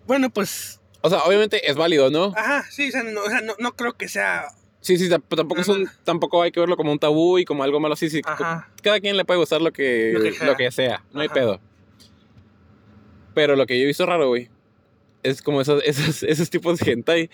[0.06, 0.80] bueno, pues.
[1.02, 2.32] O sea, obviamente es válido, ¿no?
[2.36, 4.46] Ajá, sí, o sea, no, o sea, no, no creo que sea.
[4.80, 7.62] Sí, sí, tamp- tampoco, es un- tampoco hay que verlo como un tabú y como
[7.62, 7.96] algo malo.
[7.96, 8.22] Sí, sí.
[8.24, 8.68] Ajá.
[8.82, 11.04] Cada quien le puede gustar lo que, Lo lo que sea.
[11.12, 11.60] No hay pedo.
[13.34, 14.48] Pero lo que yo he visto raro, güey.
[15.22, 17.30] Es como esos, esos, esos tipos de hentai.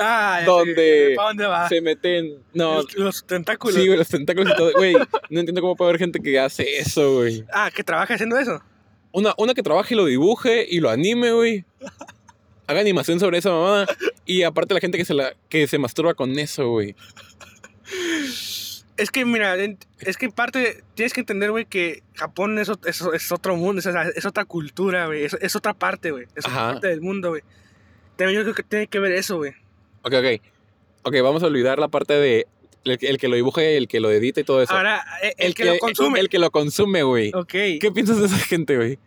[0.00, 1.68] Ah, Donde ¿Para dónde va?
[1.68, 2.38] Se meten.
[2.54, 2.76] No.
[2.82, 3.76] Los, los tentáculos.
[3.76, 4.72] Sí, güey, los tentáculos y todo.
[4.72, 4.94] Güey,
[5.30, 7.44] no entiendo cómo puede haber gente que hace eso, güey.
[7.52, 8.62] Ah, que trabaja haciendo eso.
[9.12, 11.64] Una, una que trabaje y lo dibuje y lo anime, güey.
[12.66, 13.86] Haga animación sobre esa mamada.
[14.24, 16.94] Y aparte la gente que se la que se masturba con eso, güey.
[18.96, 19.56] Es que, mira,
[20.00, 23.80] es que en parte tienes que entender, güey, que Japón es, es, es otro mundo,
[23.80, 27.42] es, es otra cultura, güey, es, otra parte, güey, es otra parte del mundo, güey.
[28.16, 29.52] También yo creo que tiene que ver eso, güey.
[30.02, 30.42] Ok, ok.
[31.02, 32.46] Ok, vamos a olvidar la parte de
[32.84, 34.72] el, que- el que lo dibuja y el que lo edita y todo eso.
[34.74, 36.18] Ahora, eh, el, que, lo consume.
[36.20, 37.32] El que lo consume, güey.
[37.34, 38.98] Ok, ¿Qué piensas de esa gente, güey?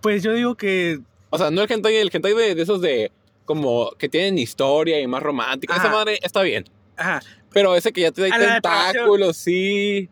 [0.00, 1.00] pues yo digo que...
[1.30, 3.10] O sea, no el hentai, el hentai de, de esos de
[3.46, 5.74] como que tienen historia y más romántica.
[5.74, 6.64] Esa madre está bien.
[6.96, 7.22] Ajá,
[7.54, 10.10] Pero ese que ya te da tentáculos, sí.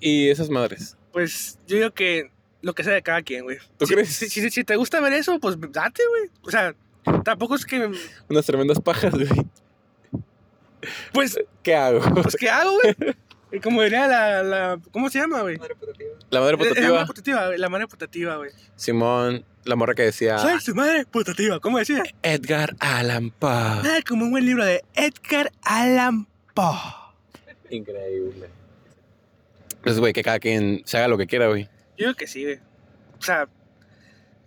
[0.00, 0.96] Y esas madres.
[1.12, 2.30] pues yo digo que
[2.62, 3.58] lo que sea de cada quien, güey.
[3.78, 4.08] ¿Tú Si- crees?
[4.14, 6.30] Si, si- si te gusta ver eso, pues date, güey.
[6.42, 6.74] O sea,
[7.24, 7.90] tampoco es que...
[8.28, 9.28] Unas tremendas pajas, güey.
[11.12, 12.00] Pues, ¿Qué hago?
[12.14, 13.60] pues ¿qué hago, güey?
[13.62, 14.80] Como diría la, la...
[14.92, 15.56] ¿Cómo se llama, güey?
[15.56, 15.76] La madre
[16.30, 17.06] La madre putativa.
[17.06, 18.50] putativa, güey, la madre putativa, güey.
[18.76, 22.02] Simón, la morra que decía Soy su madre putativa, ¿cómo decía?
[22.22, 23.50] Edgar Allan Poe.
[23.50, 26.28] Ah, como un buen libro de Edgar Allan
[27.70, 28.48] Increíble.
[29.82, 31.64] Pues, güey, que cada quien se haga lo que quiera, güey.
[31.96, 32.58] Yo digo que sí, güey.
[33.18, 33.48] O sea,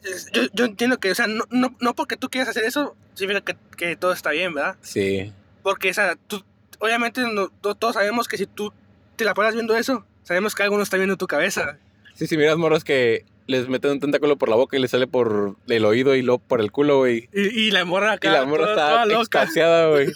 [0.04, 2.96] es- yo, yo entiendo que, o sea, no, no, no porque tú quieras hacer eso,
[3.14, 4.76] significa que, que todo está bien, ¿verdad?
[4.82, 5.32] Sí.
[5.64, 6.44] Porque, o sea, tú,
[6.80, 8.74] obviamente no- to- todos sabemos que si tú
[9.16, 11.78] te la paras viendo eso, sabemos que algo no está viendo en tu cabeza.
[12.16, 15.08] Sí, sí, miras morros que les meten un tentáculo por la boca y les sale
[15.08, 17.30] por el oído y luego por el culo, güey.
[17.34, 20.08] Y, y la morra Y acá, la morra toda, está extasiada, güey.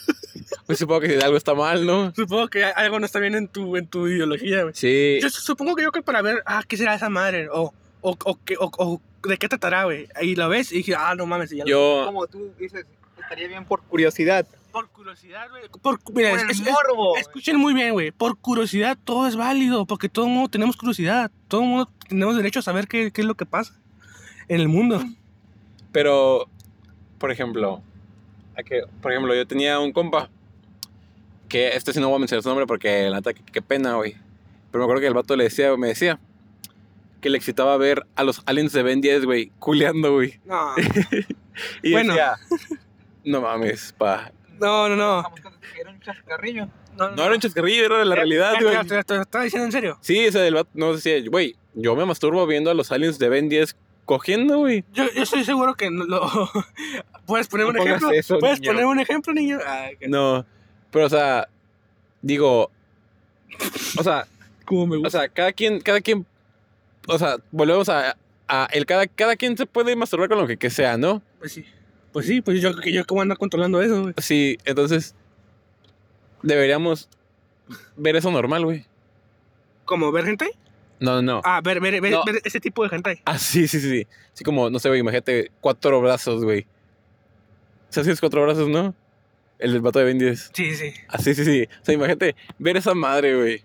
[0.65, 2.13] Pues supongo que algo está mal, ¿no?
[2.15, 4.73] Supongo que algo no está bien en tu, en tu ideología, güey.
[4.75, 5.19] Sí.
[5.21, 7.47] Yo supongo que yo creo que para ver, ah, ¿qué será esa madre?
[7.49, 10.07] O, o, o, qué- o, o de qué tratará, güey.
[10.21, 11.51] Y la ves y dije, ah, no mames.
[11.51, 12.85] y ya lo- Yo, Como tú dices,
[13.27, 14.47] estaría bien por curiosidad.
[14.71, 15.63] Por curiosidad, güey.
[15.81, 17.17] Por, mira, Por es- el es- morbo.
[17.17, 18.11] escuchen muy bien, güey.
[18.11, 21.31] Por curiosidad todo es válido, porque todo el mundo tenemos curiosidad.
[21.47, 23.73] Todo el mundo tenemos derecho a saber qué, qué es lo que pasa
[24.47, 25.01] en el mundo.
[25.91, 26.47] pero,
[27.17, 27.81] por ejemplo,
[28.55, 30.29] a que, por ejemplo, yo tenía un compa
[31.49, 33.93] que este sí no voy a mencionar su nombre porque la neta, qué, qué pena,
[33.95, 34.13] güey.
[34.71, 36.19] Pero me acuerdo que el vato le decía, me decía
[37.21, 40.39] que le excitaba ver a los aliens de Ben 10, güey, culeando, güey.
[40.45, 40.73] No,
[41.81, 42.13] Y Bueno.
[42.13, 42.35] decía,
[43.27, 44.31] no mames, pa.
[44.59, 45.23] no, no, no.
[45.79, 46.67] Era un chascarrillo.
[46.97, 48.75] No, No era un chascarrillo, era la realidad, ¿Te, güey.
[48.75, 49.97] estaba diciendo en serio?
[50.01, 53.29] Sí, ese del vato no decía, güey, yo me masturbo viendo a los aliens de
[53.29, 54.83] Ben 10 cogiendo, güey.
[54.93, 56.21] Yo, yo estoy seguro que no lo...
[57.27, 58.11] ¿Puedes poner No un ejemplo?
[58.11, 58.71] eso, ¿Puedes niño.
[58.71, 59.59] poner un ejemplo, niño?
[59.67, 59.89] Ah.
[60.07, 60.45] No,
[60.91, 61.47] pero o sea,
[62.21, 62.71] digo,
[63.99, 64.25] o sea,
[64.65, 65.19] Como me o gusta.
[65.19, 66.25] sea, cada quien, cada quien,
[67.07, 68.15] o sea, volvemos a,
[68.47, 71.21] a el cada, cada quien se puede masturbar con lo que, que sea, ¿no?
[71.39, 71.65] Pues sí.
[72.13, 74.13] Pues sí, pues yo que yo cómo ando controlando eso, güey.
[74.17, 75.15] Sí, entonces
[76.41, 77.09] deberíamos
[77.95, 78.85] ver eso normal, güey.
[79.85, 80.51] ¿Como ver gente?
[80.99, 81.41] No, no, no.
[81.43, 82.23] Ah, ver, ver, ver, No.
[82.25, 83.21] ver ese tipo de gente.
[83.25, 84.07] Ah, sí, sí, sí.
[84.33, 86.65] Así como, no sé, güey, imagínate cuatro brazos, güey.
[87.89, 88.95] ¿Sabes es cuatro brazos, no?
[89.59, 90.51] El del vato de Ben 10.
[90.53, 90.93] Sí, sí.
[91.07, 91.67] Ah, sí, sí, sí.
[91.81, 93.63] O sea, imagínate ver esa madre, güey.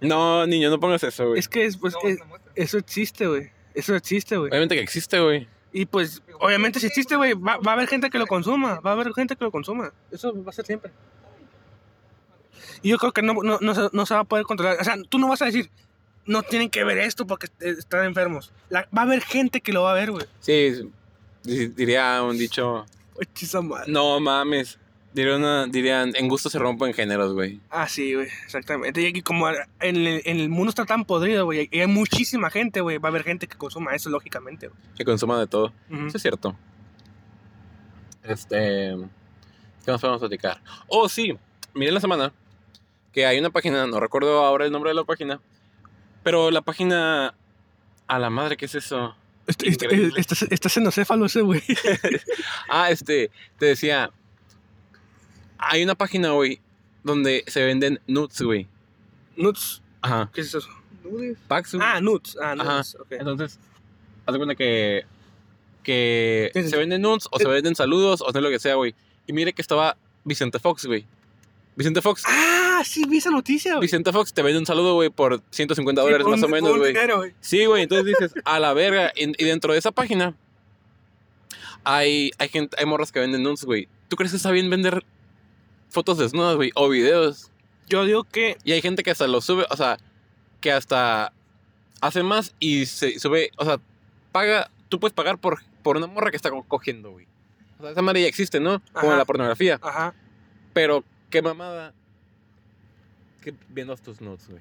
[0.00, 1.40] No, niño, no pongas eso, güey.
[1.40, 2.18] Es que es, pues, No, es-
[2.54, 3.50] eso existe, güey.
[3.74, 4.50] Eso existe, güey.
[4.50, 5.48] Obviamente que existe, güey.
[5.72, 8.80] Y pues, obviamente si existe, güey, va, va a haber gente que lo consuma.
[8.80, 9.92] Va a haber gente que lo consuma.
[10.10, 10.90] Eso va a ser siempre.
[12.82, 14.78] Y yo creo que no, no, no, se, no se va a poder controlar.
[14.80, 15.70] O sea, tú no vas a decir,
[16.26, 18.52] no tienen que ver esto porque están enfermos.
[18.70, 20.26] La- va a haber gente que lo va a ver, güey.
[20.40, 20.90] Sí,
[21.42, 22.86] di- diría un dicho.
[23.88, 24.78] No mames.
[25.18, 27.58] Diría una- dirían, en gusto se rompen géneros, güey.
[27.70, 29.02] Ah, sí, güey, exactamente.
[29.02, 32.50] Y aquí como en el, en el mundo está tan podrido, güey, y hay muchísima
[32.50, 34.78] gente, güey, va a haber gente que consuma eso, lógicamente, güey.
[34.96, 35.72] Que consuman de todo.
[35.90, 36.56] Eso es cierto.
[38.22, 38.96] Este.
[39.84, 40.60] ¿Qué más podemos platicar?
[40.86, 41.36] Oh, sí.
[41.74, 42.32] Miré la semana
[43.12, 45.40] que hay una página, no recuerdo ahora el nombre de la página,
[46.22, 47.34] pero la página.
[48.06, 49.16] A la madre, ¿qué es eso?
[49.48, 50.10] Este- este-.
[50.16, 51.60] Estás estás enocéfalo ese, güey.
[52.68, 54.12] Ah, este, te decía.
[55.58, 56.60] Hay una página, güey,
[57.02, 58.66] donde se venden nuts, güey.
[59.36, 59.82] Nuts.
[60.00, 60.30] Ajá.
[60.32, 60.68] ¿Qué es eso?
[61.04, 61.36] Nudes.
[61.48, 61.86] Packs, güey.
[61.86, 62.36] Ah, nuts.
[62.40, 62.76] Ah, Ajá.
[62.78, 62.96] nuts.
[63.00, 63.12] ok.
[63.12, 63.58] Entonces,
[64.26, 65.04] haz de cuenta que.
[65.82, 68.74] Que ¿Qué es se venden nuts o se venden saludos o sea lo que sea,
[68.74, 68.94] güey.
[69.26, 71.06] Y mire que estaba Vicente Fox, güey.
[71.76, 72.24] Vicente Fox.
[72.26, 73.82] Ah, sí, vi esa noticia, güey.
[73.82, 76.94] Vicente Fox te vende un saludo, güey, por 150 dólares Sí, más o menos, güey.
[77.40, 79.12] Sí, güey, entonces dices, a la verga.
[79.16, 80.34] Y, y dentro de esa página
[81.84, 83.88] hay, hay gente, hay morras que venden nudes, güey.
[84.08, 85.04] ¿Tú crees que está bien vender
[85.90, 86.70] fotos desnudas, güey?
[86.74, 87.50] O videos.
[87.88, 89.98] Yo digo que Y hay gente que hasta lo sube, o sea,
[90.60, 91.32] que hasta
[92.00, 93.78] hace más y se sube, o sea,
[94.32, 97.26] paga, tú puedes pagar por, por una morra que está co- cogiendo, güey.
[97.78, 98.82] O sea, esa madre ya existe, ¿no?
[98.92, 99.16] Como Ajá.
[99.18, 99.78] la pornografía.
[99.82, 100.14] Ajá.
[100.74, 101.94] Pero, qué mamada.
[103.42, 104.60] Que viendo tus nudes, güey.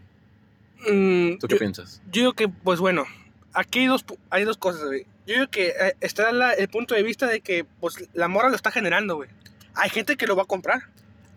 [0.96, 2.02] Mm, ¿Tú qué yo, piensas?
[2.12, 3.06] yo digo que, pues bueno,
[3.54, 5.06] aquí hay dos, hay dos cosas, güey.
[5.26, 8.50] Yo digo que eh, está la- el punto de vista de que, pues, la morra
[8.50, 9.30] lo está generando, güey.
[9.74, 10.84] Hay gente que lo va a comprar.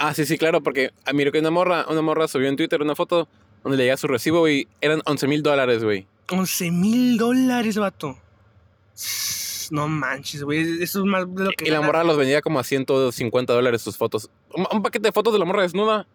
[0.03, 2.81] Ah, sí, sí, claro, porque ah, miro que una morra, una morra subió en Twitter
[2.81, 3.29] una foto
[3.63, 6.07] donde le llega su recibo y eran 11 mil dólares, güey.
[6.31, 8.17] 11 mil dólares, vato.
[9.71, 10.83] No manches, güey.
[10.83, 11.67] Eso es más de lo que.
[11.67, 14.31] Y la morra los vendía como a 150 dólares sus fotos.
[14.55, 16.07] Un, un paquete de fotos de la morra desnuda.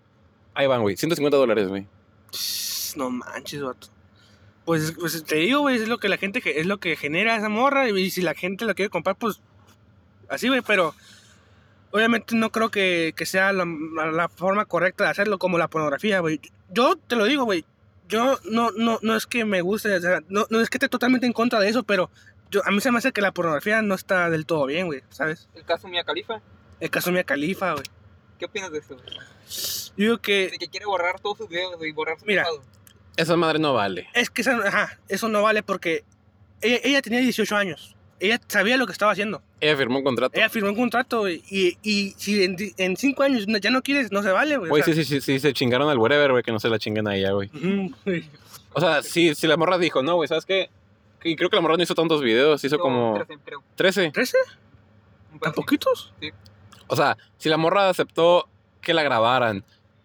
[0.54, 0.98] Ahí van, güey.
[0.98, 1.88] 150 dólares, güey.
[2.95, 3.88] No manches, vato.
[4.65, 7.36] Pues, pues te digo, güey, es lo que la gente ge- es lo que genera
[7.38, 7.88] esa morra.
[7.88, 9.39] Y si la gente lo quiere comprar, pues
[10.28, 10.93] así, güey, pero
[11.96, 13.66] obviamente no creo que, que sea la,
[14.12, 16.42] la forma correcta de hacerlo como la pornografía, güey.
[16.70, 17.64] Yo te lo digo, güey.
[18.10, 20.90] Yo no, no, no es que me guste, o sea, no, no es que esté
[20.90, 22.12] totalmente en contra de eso, pero
[22.52, 25.02] yo, a mí se me hace que la pornografía no está del todo bien, güey,
[25.10, 25.48] ¿sabes?
[25.56, 26.42] El caso Mia Califa.
[26.80, 27.86] El caso Mia Califa, güey.
[28.38, 28.96] ¿Qué opinas de eso?
[28.96, 29.06] güey?
[29.98, 32.44] Yo digo que De que quiere borrar todos sus videos y borrar su Mira.
[32.44, 32.62] pasado.
[33.16, 34.08] Esa madre no vale.
[34.14, 36.04] Es que esa- ajá, eso no vale porque
[36.62, 37.95] ella, ella tenía 18 años.
[38.19, 39.41] Ella sabía lo que estaba haciendo.
[39.60, 40.38] Ella firmó un contrato.
[40.38, 42.43] Ella firmó un contrato güey, y, y si
[42.78, 44.69] en, cinco años ya no quieres, no se vale, güey.
[44.69, 47.08] Güey, sí, sí, sí, sí, se chingaron al wherever, güey, que no se la chinguen
[47.08, 47.51] a ella, güey.
[48.73, 50.69] O sea, sí, si la morra dijo, no, güey, ¿sabes qué?
[51.23, 53.63] Y creo que la morra no hizo tantos videos, hizo No, como 13, creo.
[53.75, 54.12] 13.
[54.12, 54.38] ¿Trece?
[55.34, 56.13] Un ¿Tan poquitos?
[56.88, 58.47] O sea, si la morra aceptó
[58.82, 59.63] que la grabaran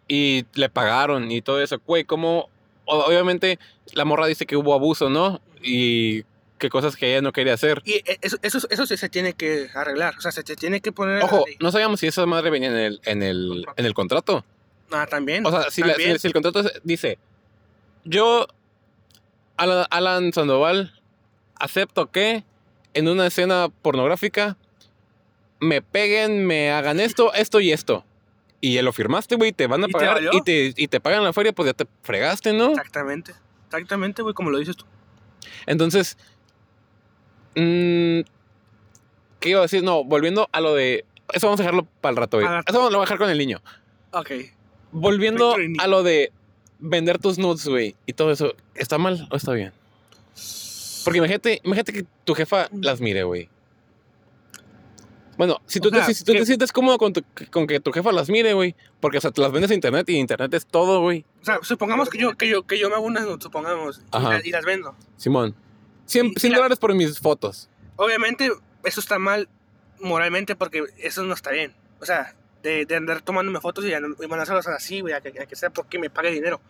[0.09, 2.49] y le pagaron y todo eso, güey, ¿cómo?
[2.87, 3.59] Obviamente
[3.93, 5.41] la morra dice que hubo abuso, ¿no?
[5.63, 6.25] Y
[6.61, 7.83] que cosas que ella no quería hacer.
[7.85, 10.15] Y eh, eso, eso, eso se, tiene que arreglar.
[10.17, 11.25] O sea, se, tiene que poner.
[11.25, 14.45] Ojo, no sabíamos si esa madre venía en el, en el, en el contrato.
[14.93, 15.45] Ah, también.
[15.47, 17.19] O sea, si, la- si- el contrato dice,
[18.05, 18.47] yo,
[19.57, 20.93] Alan, Alan Sandoval,
[21.57, 22.45] acepto que
[22.95, 24.57] en una escena pornográfica
[25.61, 28.05] me peguen, me hagan esto, esto y esto.
[28.63, 30.31] Y ya lo firmaste, güey, te van a ¿Y te pagar valió?
[30.35, 32.71] y te, y te pagan la feria, pues ya te fregaste, ¿no?
[32.73, 33.33] Exactamente.
[33.67, 34.85] Exactamente, güey, como lo dices tú.
[35.67, 36.19] Entonces,
[37.55, 38.21] mm,
[39.41, 39.83] ¿qué iba a decir?
[39.83, 41.05] No, volviendo a lo de...
[41.33, 42.49] Eso vamos a dejarlo para el rato, güey.
[42.67, 43.61] Eso lo voy a dejar con el niño.
[44.13, 44.31] Ok.
[44.93, 46.33] Volviendo a lo de
[46.81, 49.73] vender tus nudes, güey, y todo eso, ¿está mal o está bien?
[51.05, 53.49] Porque imagínate, imagínate que tu jefa las mire, güey.
[55.39, 57.81] Bueno, si O tú, te, sea, si tú te sientes cómodo con, tu- con que
[57.81, 60.53] tu jefa las mire, güey, porque o sea, te las vendes a internet y internet
[60.53, 61.25] es todo, güey.
[61.41, 64.29] O sea, supongamos que yo, que yo, que yo me hago unas, supongamos, y, Ajá.
[64.35, 64.95] la- y las vendo.
[65.17, 65.55] Simón.
[66.11, 67.69] 100, Y- y 100 la- dólares por mis fotos.
[67.97, 68.51] Obviamente,
[68.85, 69.49] eso está mal
[70.01, 71.75] moralmente porque eso no está bien.
[72.01, 75.47] O sea, de, de andar tomándome fotos y, y mandárselas así, güey, a que, a
[75.47, 76.61] que sea porque me pague dinero.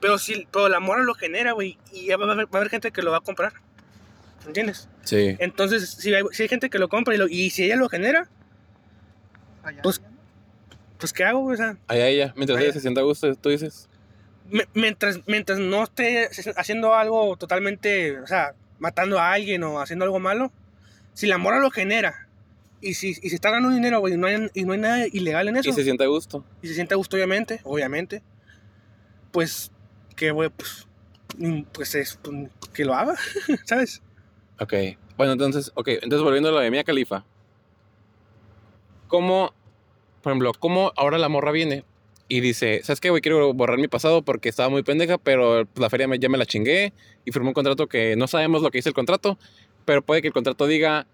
[0.00, 2.56] Pero si pero la moral lo genera, güey, y ya va a, haber, va a
[2.58, 3.52] haber gente que lo va a comprar.
[4.46, 4.88] ¿Entiendes?
[5.02, 5.36] Sí.
[5.40, 7.88] Entonces, si hay, si hay gente que lo compra y, lo- y si ella lo
[7.88, 8.28] genera,
[9.64, 10.16] Allá, Pues- allá, ¿no?
[10.98, 11.40] pues ¿qué hago?
[11.40, 11.54] güey?
[11.54, 12.66] O sea, Allá ella, mientras Allá.
[12.66, 13.88] ella se sienta a gusto, tú dices.
[14.74, 20.18] mientras, mientras no esté haciendo algo totalmente, o sea, matando a alguien o haciendo algo
[20.18, 20.52] malo,
[21.14, 22.28] si la moral lo genera
[22.80, 25.06] y si, y si está ganando dinero, güey, y no hay, y no hay nada
[25.06, 26.44] ilegal en eso, Y se sienta a gusto.
[26.62, 28.22] y se siente a gusto, obviamente, obviamente,
[29.32, 29.72] pues,
[30.14, 30.86] que, güey, pues,
[31.72, 33.16] pues es, pues, que lo haga,
[33.64, 34.02] ¿sabes?
[34.60, 34.74] Ok.
[35.16, 35.88] Bueno, entonces, ok.
[35.88, 37.24] Entonces, volviendo a lo de Mia Califa.
[39.08, 39.54] ¿Cómo,
[40.22, 41.84] por ejemplo, cómo ahora la morra viene
[42.28, 43.22] y dice, ¿sabes qué, güey?
[43.22, 46.38] Quiero borrar mi pasado porque estaba muy pendeja, pero pues, la feria me- ya me
[46.38, 46.92] la chingué
[47.24, 49.38] y firmó un contrato que no sabemos lo que dice el contrato,
[49.84, 51.06] pero puede que el contrato diga,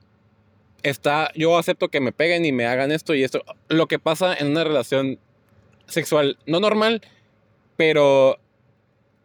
[0.82, 3.42] está, yo acepto que me peguen y me hagan esto y esto.
[3.68, 5.18] Lo que pasa en una relación
[5.86, 7.02] sexual, no normal,
[7.76, 8.38] pero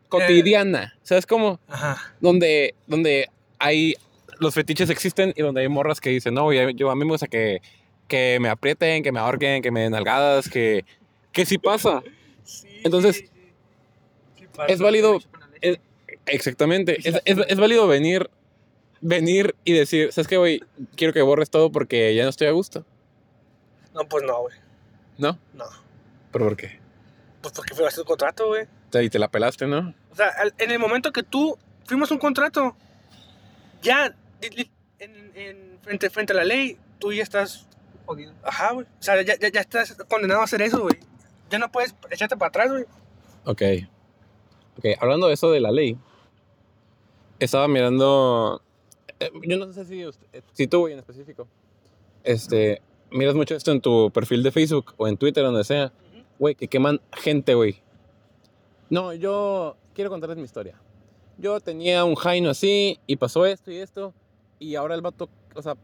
[0.09, 0.97] cotidiana.
[1.03, 1.59] ¿Sabes cómo?
[1.67, 2.13] Ajá.
[2.21, 3.95] donde, donde hay
[4.39, 7.11] los fetiches existen y donde hay morras que dicen, no, güey, yo a mí me
[7.11, 7.61] gusta que,
[8.07, 10.85] que me aprieten, que me ahorquen, que me den nalgadas, que,
[11.37, 12.01] que sí pasa.
[12.83, 13.23] Entonces,
[14.67, 15.19] es válido,
[15.61, 15.79] es-
[16.25, 18.29] exactamente, es, es, es válido venir,
[19.01, 20.63] venir y decir, ¿sabes qué, güey?
[20.95, 22.83] Quiero que borres todo porque ya no estoy a gusto.
[23.93, 24.55] No, pues no, güey.
[25.19, 25.37] ¿No?
[25.53, 25.65] No.
[26.31, 26.79] ¿Pero por qué?
[27.41, 28.65] Pues porque firmaste un contrato, güey.
[28.99, 29.93] Y te la pelaste, ¿no?
[30.11, 32.75] O sea, al- en el momento que tú firmas un contrato,
[33.83, 34.69] ya en,
[35.35, 37.67] en- frente, frente a la ley, tú ya estás,
[38.05, 38.33] Jodido.
[38.43, 38.85] ajá, güey.
[38.99, 40.95] O sea, ya, ya, ya estás condenado a hacer eso, güey.
[41.49, 42.85] Ya no puedes echarte para atrás, güey.
[43.45, 43.61] Ok.
[44.77, 45.97] Ok, hablando de eso de la ley,
[47.39, 48.61] estaba mirando.
[49.19, 51.47] eh, yo no sé si, usted- si tú, güey, en específico,
[52.23, 55.91] este, miras mucho esto en tu perfil de Facebook o en Twitter, donde sea,
[56.37, 57.81] güey, que queman gente, güey.
[58.89, 60.79] No, yo quiero contarles mi historia.
[61.39, 64.13] Yo tenía un Jaino así y pasó esto y esto,
[64.59, 65.75] y ahora el vato, o sea,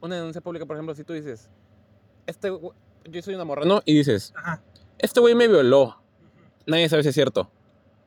[0.00, 1.48] una denuncia pública, por ejemplo, si tú dices,
[2.26, 2.52] este,
[3.04, 3.82] yo soy una morra, ¿no?
[3.84, 4.62] Y dices, Ajá.
[4.98, 6.00] este güey me violó.
[6.66, 7.50] Nadie sabe si es cierto.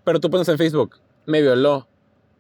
[0.04, 1.88] Pero tú pones en Facebook, me violó.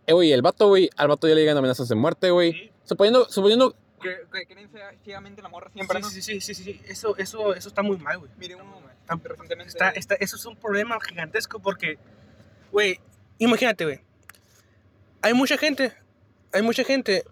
[0.05, 2.53] Eh, güey, el vato, güey, al vato ya le llegan amenazas de muerte, güey.
[2.53, 2.71] Sí.
[2.85, 6.09] Suponiendo, suponiendo, Que, que creen ciega- ciegamente la morra siempre, ¿no?
[6.09, 6.81] Sí, sí, sí, sí, sí, sí.
[6.87, 8.31] Eso, eso, eso está muy mal, güey.
[8.37, 8.81] Mire, uno
[9.23, 9.69] recientemente...
[9.69, 11.97] Está, está, eso es un problema gigantesco porque,
[12.71, 12.99] güey,
[13.37, 13.99] imagínate, güey.
[15.21, 15.93] Hay mucha gente,
[16.53, 17.25] hay mucha gente.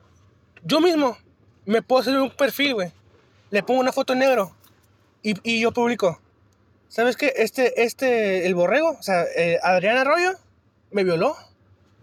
[0.64, 1.18] Yo mismo
[1.66, 2.92] me puedo hacer un perfil, güey.
[3.52, 4.54] Le pongo una foto en negro
[5.30, 6.22] y, y yo publico.
[6.88, 7.34] ¿Sabes qué?
[7.38, 10.32] Este, este, el borrego, o sea, eh, Adrián Arroyo
[10.92, 11.36] me violó,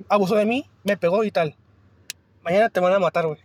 [0.08, 1.56] abusó de mí, me pegó y tal.
[2.42, 3.38] Mañana te van a matar, güey.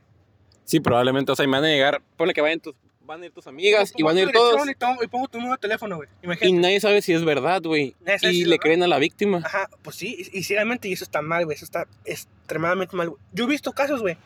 [0.66, 2.74] sí, probablemente, o sea, y me van a llegar, ponle que vayan tus,
[3.06, 4.68] van a ir tus amigas y van a ir todos.
[4.68, 6.10] Y, tomo- y pongo tu número de teléfono, güey.
[6.22, 6.62] Y Imagínate.
[6.62, 7.96] nadie sabe si es verdad, güey.
[8.20, 9.42] Si Y le creen a la víctima.
[9.46, 11.56] Ajá, pues sí, y, y sinceramente, y eso está mal, güey.
[11.56, 13.10] Eso está extremadamente mal.
[13.12, 13.22] güey.
[13.32, 14.18] Yo he visto casos, güey,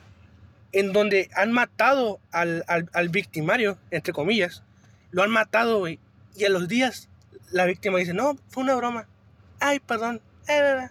[0.72, 4.64] en donde han matado al, al, al victimario, entre comillas.
[5.12, 6.00] Lo han matado, güey.
[6.36, 7.10] Y a los días,
[7.52, 9.08] la víctima dice, no, fue una broma.
[9.60, 10.22] Ay, perdón.
[10.48, 10.90] Eh, eh".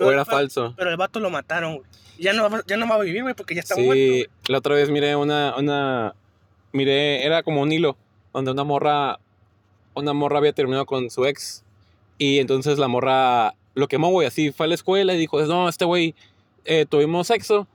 [0.00, 0.74] O era falso.
[0.76, 1.86] Pero el vato lo mataron, güey.
[2.18, 3.94] Ya no, ya no va a vivir, güey, porque ya está muerto.
[3.94, 6.14] Sí, la otra vez miré una, una,
[6.72, 7.96] miré, era como un hilo,
[8.34, 9.18] donde una morra,
[9.94, 11.64] una morra había terminado con su ex,
[12.18, 15.66] y entonces la morra lo quemó, güey, así fue a la escuela y dijo, no,
[15.68, 16.14] este güey,
[16.66, 17.66] eh, tuvimos sexo,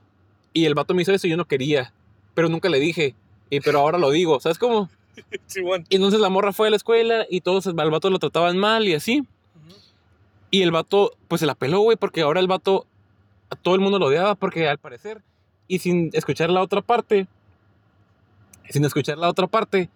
[0.52, 1.92] y el vato me hizo eso y yo no quería,
[2.34, 3.16] pero nunca le dije,
[3.50, 4.88] y pero ahora lo digo, ¿sabes cómo?
[5.46, 5.84] Sí, bueno.
[5.88, 8.86] Y entonces la morra fue a la escuela y todos al vato lo trataban mal
[8.86, 9.26] y así,
[10.50, 12.86] y el vato, pues se la peló, güey, porque ahora el vato,
[13.50, 15.22] a todo el mundo lo odiaba, porque al parecer,
[15.68, 17.26] y sin escuchar la otra parte,
[18.70, 19.88] sin escuchar la otra parte,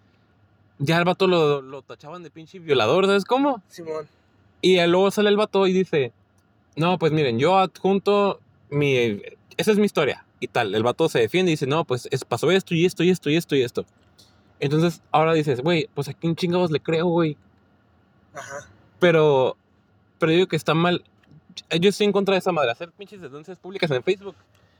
[0.78, 3.62] ya el vato lo, lo tachaban de pinche violador, ¿sabes cómo?
[3.68, 4.06] Simón.
[4.60, 6.12] Y luego sale el vato y dice,
[6.76, 9.22] no, pues miren, yo adjunto mi,
[9.56, 12.24] esa es mi historia, y tal, el vato se defiende y dice, no, pues es,
[12.24, 13.84] pasó esto y esto y esto y esto y esto.
[14.60, 17.36] Entonces, ahora dices, güey, pues a quién chingados le creo, güey.
[18.34, 18.68] Ajá.
[18.98, 19.56] Pero,
[20.18, 21.02] pero digo que está mal.
[21.80, 22.70] Yo estoy en contra de esa madre.
[22.70, 24.36] Hacer pinches denuncias públicas en Facebook.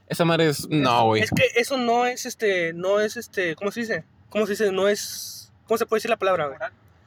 [0.07, 0.69] Esa madre es.
[0.69, 1.23] No, güey.
[1.23, 4.05] Es que eso no es este, no es este, ¿cómo se dice?
[4.29, 4.71] ¿Cómo se dice?
[4.71, 6.59] No es, ¿cómo se puede decir la palabra, güey?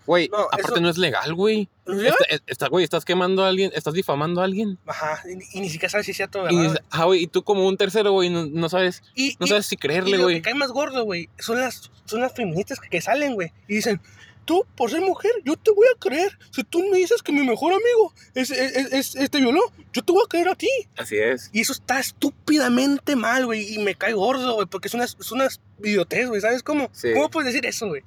[0.05, 1.69] Güey, no, aparte eso- no es legal, güey.
[1.85, 2.17] ¿No es legal?
[2.29, 4.77] Está- está- Güey, estás quemando a alguien, estás difamando a alguien.
[4.85, 6.61] Ajá, y, y ni siquiera sabes si es cierto, Y, ¿verdad?
[6.61, 9.49] dices, ah, güey, y tú como un tercero, güey, no, no sabes, Y, no y-
[9.49, 10.35] sabes si y creerle, lo güey.
[10.37, 13.75] que cae más gordo, güey, son las, son las feministas que, que salen, güey, y
[13.75, 14.01] dicen,
[14.45, 16.37] tú, por ser mujer, yo te voy a creer.
[16.51, 19.61] Si tú me dices que mi mejor amigo es, es, es- es- este violó,
[19.93, 20.67] yo te voy a creer a ti.
[20.97, 21.49] Así es.
[21.53, 25.31] Y eso está estúpidamente mal, güey, y me cae gordo, güey, porque es una, es
[25.31, 25.47] una
[25.81, 26.89] idiotez, güey, ¿sabes cómo?
[26.91, 27.09] Sí.
[27.13, 28.01] ¿Cómo puedes decir eso, güey?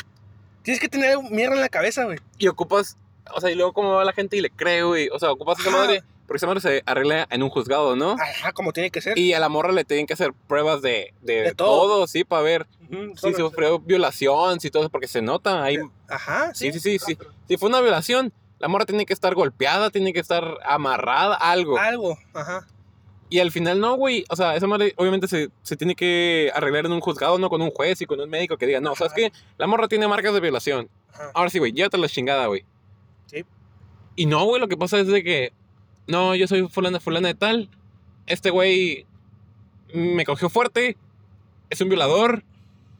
[0.66, 2.18] Tienes que tener mierda en la cabeza, güey.
[2.38, 2.96] Y ocupas,
[3.32, 5.08] o sea, y luego cómo va la gente y le cree, güey.
[5.12, 5.78] O sea, ocupas esa Ajá.
[5.78, 8.16] madre, porque esa madre se arregla en un juzgado, ¿no?
[8.20, 9.16] Ajá, como tiene que ser.
[9.16, 11.82] Y a la morra le tienen que hacer pruebas de, de, De todo.
[11.86, 12.06] todo.
[12.08, 15.62] sí, para ver Ujú, si sufrió violación, si todo eso, porque se nota.
[15.62, 16.80] Ahí, Ajá, sí, sí.
[16.80, 17.18] sí, sí, sí.
[17.46, 21.78] Si fue una violación, la morra tiene que estar golpeada, tiene que estar amarrada, algo.
[21.78, 22.66] Algo, ajá.
[23.28, 24.24] Y al final no, güey.
[24.28, 27.60] O sea, esa madre obviamente se, se tiene que arreglar en un juzgado, no con
[27.60, 29.16] un juez y con un médico que diga, no, ¿sabes Ajá.
[29.16, 29.32] qué?
[29.58, 30.88] La morra tiene marcas de violación.
[31.12, 31.30] Ajá.
[31.34, 32.64] Ahora sí, güey, llévate la chingada, güey.
[33.26, 33.44] Sí.
[34.14, 35.52] Y no, güey, lo que pasa es de que,
[36.06, 37.68] no, yo soy fulana, fulana de tal.
[38.26, 39.06] Este güey
[39.92, 40.96] me cogió fuerte,
[41.70, 42.44] es un violador.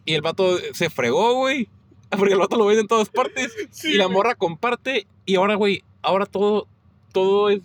[0.04, 1.68] Y el vato se fregó, güey.
[2.10, 3.52] Porque el vato lo ven en todas partes.
[3.84, 6.68] y la morra comparte Y ahora, güey, ahora todo,
[7.12, 7.60] todo es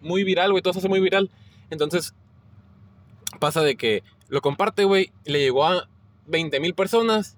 [0.00, 1.30] muy viral, güey, todo se hace muy viral.
[1.70, 2.14] Entonces,
[3.40, 5.88] pasa de que lo comparte, güey, le llegó a
[6.26, 7.36] 20 mil personas,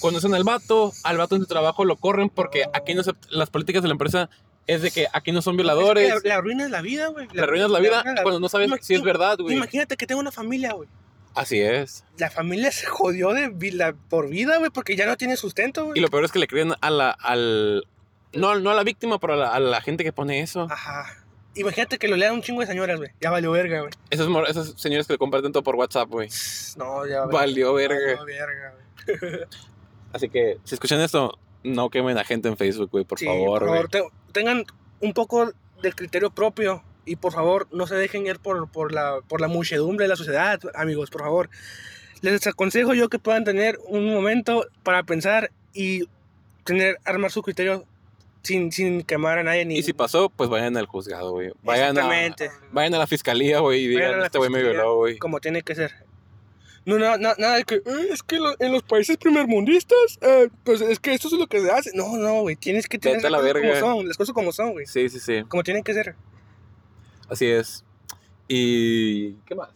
[0.00, 3.50] conocen al vato, al vato en su trabajo lo corren porque aquí no se, las
[3.50, 4.30] políticas de la empresa
[4.66, 7.26] es de que aquí no son violadores, Es que le, le arruinas la vida, güey.
[7.26, 7.70] la vida arruinas
[8.04, 9.56] la- cuando no sabes si es verdad, güey.
[9.56, 10.88] Imagínate que tengo una familia, güey.
[11.34, 12.04] Así es.
[12.18, 15.98] La familia se jodió de vida, por vida, güey, porque ya no tiene sustento, güey.
[15.98, 17.86] Y lo peor es que le creen a la, al,
[18.32, 20.66] no, no a la víctima, pero a la, a la gente que pone eso.
[20.70, 21.06] Ajá.
[21.58, 23.10] Imagínate que lo lean un chingo de señoras, güey.
[23.20, 23.92] Ya valió verga, güey.
[24.10, 26.28] Esos, señores que le comparten todo por WhatsApp, güey.
[26.76, 28.16] No, ya Valió verga.
[28.16, 28.74] Valió verga,
[29.06, 29.40] güey.
[30.12, 33.66] Así que, si escuchan esto, no quemen a gente en Facebook, güey, por Sí, favor,
[33.66, 33.84] güey.
[33.88, 34.64] te- tengan
[35.00, 39.18] un poco de criterio propio y por favor no se dejen ir por, por, la,
[39.28, 41.50] por la muchedumbre de la sociedad, amigos, por favor.
[42.20, 46.08] Les aconsejo yo que puedan tener un momento para pensar y
[46.64, 47.84] tener, armar su criterio
[48.48, 49.76] sin, sin quemar a nadie ni...
[49.78, 51.52] Y si pasó, pues vayan al juzgado, güey.
[51.62, 52.50] Vayan a, Exactamente.
[52.72, 55.18] vayan a la fiscalía, güey, y a digan, este güey me violó, güey.
[55.18, 55.92] Como tiene que ser.
[56.84, 60.48] No, no, no, nada de que, "Eh, es que lo- en los países primermundistas, eh,
[60.64, 61.90] pues es que esto es lo que se hace.
[61.94, 63.80] No, no, güey, tienes que tener a las la cosas verga.
[63.80, 64.86] como son, las cosas como son, güey.
[64.86, 65.42] Sí, sí, sí.
[65.48, 66.16] Como tienen que ser.
[67.28, 67.84] Así es.
[68.48, 69.34] Y...
[69.44, 69.68] ¿Qué más?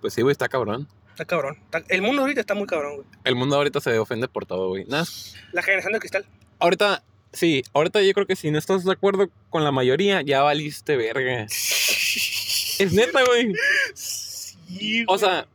[0.00, 0.88] Pues sí, güey, está cabrón.
[1.10, 1.58] Está cabrón.
[1.64, 3.06] Está- el mundo ahorita está muy cabrón, güey.
[3.24, 4.84] El mundo ahorita se ofende por todo, güey.
[4.86, 5.04] Nada,
[5.52, 6.26] La generación de cristal.
[6.58, 7.04] ahorita,
[7.36, 10.96] sí, ahorita yo creo que si no estás de acuerdo con la mayoría, ya valiste
[10.96, 11.44] verga.
[11.44, 13.52] Es neta, güey.
[13.94, 15.46] Sí, O sea,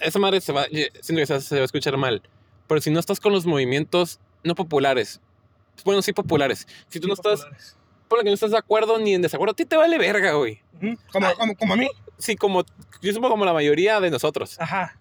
[0.00, 2.22] esa madre se va, siento que se, va a escuchar mal.
[2.66, 5.20] Pero si no estás con los movimientos no populares,
[5.84, 6.66] bueno, sí populares.
[6.88, 7.46] Si tú no estás,
[8.08, 10.32] por lo que no estás de acuerdo ni en desacuerdo, a ti te vale verga,
[10.32, 10.60] güey.
[11.12, 11.88] Como, como, como a mí.
[12.18, 12.64] Sí, como,
[13.00, 14.60] yo supongo como la mayoría de nosotros.
[14.60, 14.98] Ajá.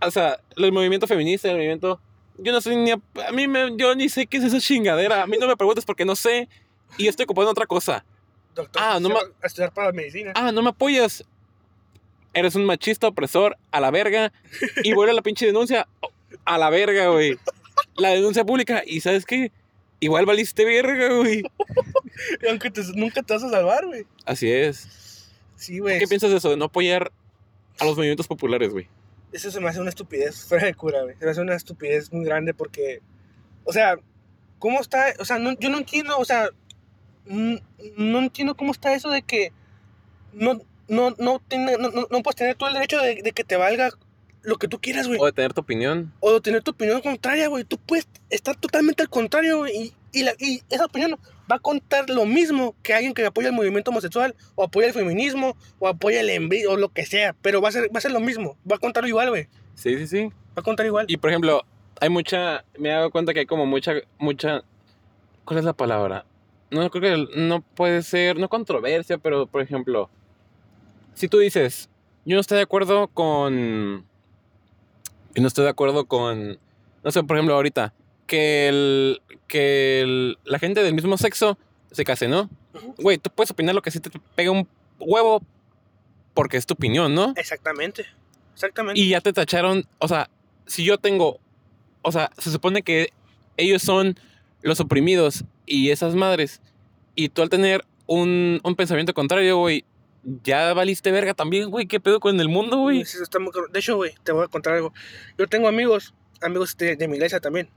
[0.00, 2.00] O sea, el movimiento feminista, el movimiento,
[2.38, 5.22] yo no sé ni, a, a mí me, yo ni sé qué es esa chingadera.
[5.22, 6.48] A mí no me preguntes porque no sé
[6.96, 8.04] y estoy ocupando otra cosa.
[8.54, 10.32] Doctor, Ah, no a estudiar para la medicina.
[10.34, 11.24] Ah, no me apoyas.
[12.34, 14.32] Eres un machista opresor a la verga.
[14.84, 15.86] Y vuelve la pinche denuncia
[16.44, 17.38] a la verga, güey.
[17.96, 18.82] La denuncia pública.
[18.86, 19.50] ¿Y sabes qué?
[20.00, 21.42] Igual valiste verga, güey.
[22.42, 24.04] Y Aunque te- nunca te vas a salvar, güey.
[24.24, 25.30] Así es.
[25.56, 25.98] Sí, güey.
[26.00, 26.50] ¿Qué piensas de eso?
[26.50, 27.12] De no apoyar
[27.78, 28.88] a los movimientos populares, güey.
[29.32, 31.16] Eso se me hace una estupidez fuera de cura, güey.
[31.18, 33.00] Se me hace una estupidez muy grande porque,
[33.64, 33.96] o sea,
[34.58, 35.12] ¿cómo está?
[35.18, 36.48] O sea, no- yo no entiendo, o sea,
[37.26, 39.52] no entiendo cómo está eso de que
[40.32, 43.56] no, no, no, tiene- no- no puedes tener todo el derecho de, de que te
[43.56, 43.90] valga
[44.42, 45.18] lo que tú quieras, güey.
[45.20, 46.12] O de tener tu opinión.
[46.20, 47.64] O de tener tu opinión contraria, güey.
[47.64, 49.76] Tú puedes estar totalmente al contrario, güey.
[49.76, 51.18] Y, y, la- y esa opinión
[51.50, 54.92] va a contar lo mismo que alguien que apoya el movimiento homosexual, o apoya el
[54.92, 57.34] feminismo, o apoya el envío, o lo que sea.
[57.42, 58.56] Pero va a ser, va a ser lo mismo.
[58.70, 59.48] Va a contar igual, güey.
[59.74, 60.24] Sí, sí, sí.
[60.26, 61.06] Va a contar igual.
[61.08, 61.64] Y por ejemplo,
[62.00, 62.64] hay mucha.
[62.78, 63.94] Me he dado cuenta que hay como mucha.
[64.18, 64.62] mucha
[65.44, 66.26] ¿Cuál es la palabra?
[66.70, 68.38] No creo que no puede ser.
[68.38, 70.10] No controversia, pero por ejemplo.
[71.14, 71.88] Si tú dices.
[72.24, 74.04] Yo no estoy de acuerdo con.
[75.34, 76.58] Yo no estoy de acuerdo con.
[77.02, 77.94] No sé, por ejemplo, ahorita.
[78.28, 79.20] Que el.
[79.48, 81.58] Que el- la gente del mismo sexo
[81.90, 82.48] se case, ¿no?
[82.98, 84.68] Güey, tú puedes opinar lo que sí te pega un
[85.00, 85.42] huevo.
[86.34, 87.32] Porque es tu opinión, ¿no?
[87.36, 88.06] Exactamente.
[88.54, 89.00] Exactamente.
[89.00, 90.30] Y ya te tacharon, o sea,
[90.66, 91.40] si yo tengo,
[92.02, 93.08] o sea, se supone que
[93.56, 94.18] ellos son
[94.62, 96.60] los oprimidos y esas madres,
[97.16, 99.84] y tú al tener un, un pensamiento contrario, güey,
[100.44, 103.02] ya valiste verga también, güey, ¿qué pedo con el mundo, güey?
[103.72, 104.92] De hecho, güey, te voy a contar algo.
[105.38, 107.68] Yo tengo amigos, amigos de, de mi iglesia también,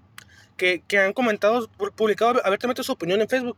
[0.61, 3.57] que, que han comentado, pu- publicado abiertamente su opinión en Facebook.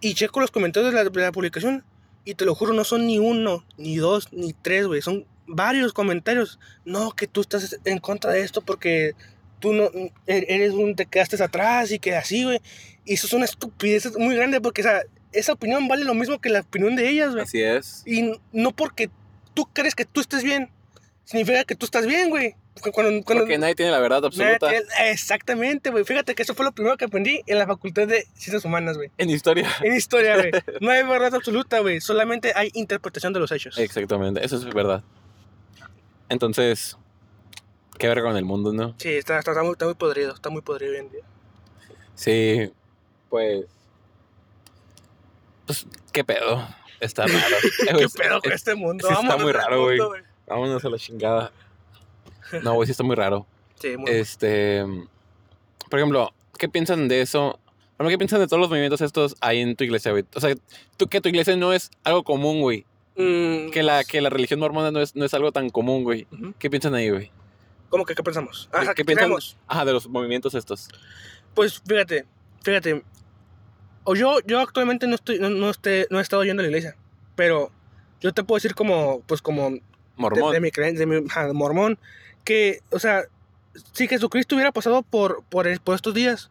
[0.00, 1.84] Y checo los comentarios de la, de la publicación.
[2.24, 5.02] Y te lo juro, no son ni uno, ni dos, ni tres, güey.
[5.02, 6.58] Son varios comentarios.
[6.86, 9.12] No, que tú estás en contra de esto porque
[9.60, 9.84] tú no
[10.26, 12.60] e- eres un te quedaste atrás y que así, güey.
[13.04, 15.02] Y eso es una estupidez muy grande porque, o sea,
[15.32, 17.42] esa opinión vale lo mismo que la opinión de ellas, güey.
[17.42, 18.02] Así es.
[18.06, 19.10] Y no porque
[19.52, 20.70] tú crees que tú estés bien,
[21.24, 22.54] significa que tú estás bien, güey.
[22.80, 26.04] Cuando, cuando, Porque nadie tiene la verdad absoluta tiene- Exactamente, güey.
[26.04, 29.10] Fíjate que eso fue lo primero que aprendí en la Facultad de Ciencias Humanas, güey.
[29.18, 29.68] en historia.
[29.82, 30.50] En historia, güey.
[30.80, 32.00] No hay verdad absoluta, güey.
[32.00, 33.76] Solamente hay interpretación de los hechos.
[33.78, 35.02] Exactamente, eso es verdad.
[36.28, 36.96] Entonces,
[37.98, 38.94] qué verga con el mundo, ¿no?
[38.98, 40.34] Sí, está, está, está muy, está muy podrido.
[40.34, 41.22] Está muy podrido hoy en día.
[42.14, 42.72] Sí,
[43.30, 43.64] pues...
[45.66, 46.66] Pues, ¿qué pedo?
[47.00, 47.56] Está raro.
[47.98, 49.06] ¿Qué pedo con este mundo?
[49.06, 49.98] sí está muy raro, güey.
[50.46, 51.52] Vámonos a la chingada.
[52.62, 53.46] No, güey, sí está muy raro.
[53.80, 54.84] Sí, muy Este.
[55.90, 57.58] Por ejemplo, ¿qué piensan de eso?
[57.96, 60.24] Bueno, ¿qué piensan de todos los movimientos estos ahí en tu iglesia, güey?
[60.34, 60.54] O sea,
[60.96, 62.84] tú, que tu iglesia no es algo común, güey.
[63.16, 66.26] Mm, Que la, que la religión mormona no es, no es algo tan común, güey.
[66.30, 66.54] ujú.
[66.58, 67.32] ¿Qué piensan ahí, güey?
[67.88, 68.68] ¿Cómo que qué pensamos?
[68.72, 69.32] Ajá, ¿Qué ¿qué piensan?
[69.66, 70.88] Ajá, de los movimientos estos.
[71.54, 72.26] Pues fíjate,
[72.62, 73.02] fíjate,
[74.04, 76.68] o yo, yo actualmente no estoy, no, no, esté- no he estado yendo a la
[76.68, 76.96] iglesia,
[77.34, 77.72] pero
[78.20, 79.82] yo te puedo decir como, pues como de,
[80.16, 80.52] Mormón.
[80.52, 81.98] de mi creencia, de mi ajá, mormón,
[82.48, 83.24] que, o sea,
[83.92, 86.50] si Jesucristo hubiera pasado por, por, por estos días,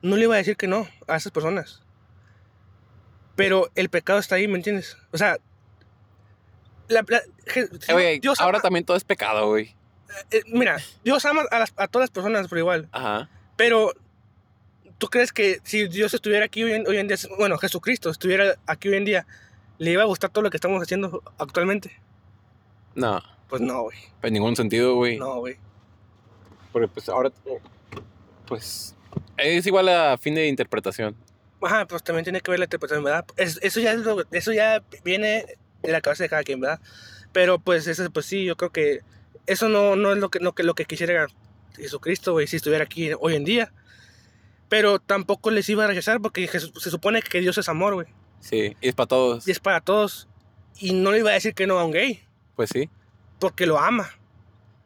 [0.00, 1.82] no le iba a decir que no a esas personas.
[3.34, 4.96] Pero el pecado está ahí, ¿me entiendes?
[5.10, 5.38] O sea,
[6.88, 7.68] la, la- Je-
[7.98, 9.74] Eh, Dios ahora ama- también todo es pecado, güey.
[10.30, 12.88] eh, mira, Dios ama a, las- a todas las personas por igual.
[12.92, 13.28] Ajá.
[13.56, 13.92] Pero,
[14.98, 18.54] ¿tú crees que si Dios estuviera aquí hoy en, hoy en día, bueno, Jesucristo estuviera
[18.66, 19.26] aquí hoy en día,
[19.78, 22.00] le iba a gustar todo lo que estamos haciendo actualmente?
[22.94, 23.20] No,
[23.52, 23.98] Pues no, güey.
[24.22, 25.18] en ningún sentido, güey.
[25.18, 25.58] No, güey.
[26.72, 27.30] Porque pues ahora,
[28.46, 28.94] pues,
[29.36, 31.14] es igual a fin de interpretación.
[31.60, 33.26] Ajá, pues también tiene que ver la interpretación, ¿verdad?
[33.36, 35.44] Es- eso, ya es lo- eso ya viene
[35.82, 36.80] de la cabeza de cada quien, ¿verdad?
[37.32, 39.00] Pero pues eso, pues sí, yo creo que
[39.46, 41.26] eso no, no es lo que, lo que, lo que quisiera
[41.76, 43.70] Jesucristo, güey, si estuviera aquí hoy en día.
[44.70, 48.06] Pero tampoco les iba a rechazar porque se supone que Dios es amor, güey.
[48.40, 49.46] Sí, y es para todos.
[49.46, 50.26] Y es para todos.
[50.78, 52.22] Y no le iba a decir que no a un gay.
[52.56, 52.88] Pues sí.
[53.42, 54.08] Porque lo ama.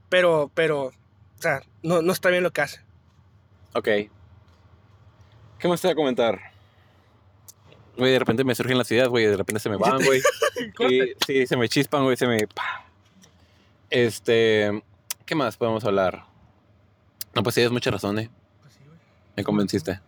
[0.08, 0.92] Pero, pero, o
[1.38, 2.80] sea, no, no está bien lo que hace.
[3.74, 3.88] Ok.
[5.58, 6.40] ¿Qué más te voy a comentar?
[7.98, 10.22] Güey, de repente me surgen las ideas, güey, de repente se me van, güey.
[10.90, 12.48] y, sí, se me chispan, güey, se me...
[13.90, 14.82] Este...
[15.26, 16.24] ¿Qué más podemos hablar?
[17.34, 18.30] No, pues sí, tienes mucha razón, eh.
[19.36, 20.00] Me convenciste.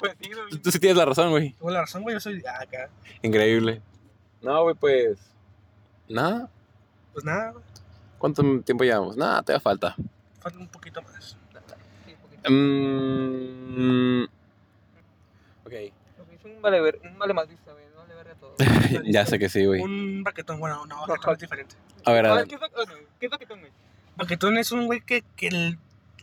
[0.00, 0.62] Pues sí, güey.
[0.62, 1.52] Tú, sí tienes la razón, güey.
[1.52, 2.90] Tengo la razón, güey, yo soy acá.
[3.22, 3.82] Increíble.
[4.42, 5.18] No, güey, pues...
[6.08, 6.50] Nada.
[7.12, 7.64] Pues nada, güey,
[8.18, 9.16] ¿Cuánto tiempo llevamos?
[9.16, 9.96] Nada, te da falta.
[10.40, 11.36] falta un poquito más.
[12.06, 12.50] Sí, poquito.
[12.50, 14.24] Mm,
[15.64, 15.72] ok.
[16.18, 17.84] Lo que hizo un vale, ver, un vale madrista, güey.
[17.94, 18.54] No vale verga todo.
[19.04, 19.80] ya sé que sí, güey.
[19.80, 21.76] Un baquetón, bueno, no, baquetón es diferente.
[22.04, 22.46] A ver, a A ver.
[22.46, 23.72] ¿qué es lo- oh, no, ¿Qué es tengo, güey?
[24.16, 25.24] Baquetón es un güey que,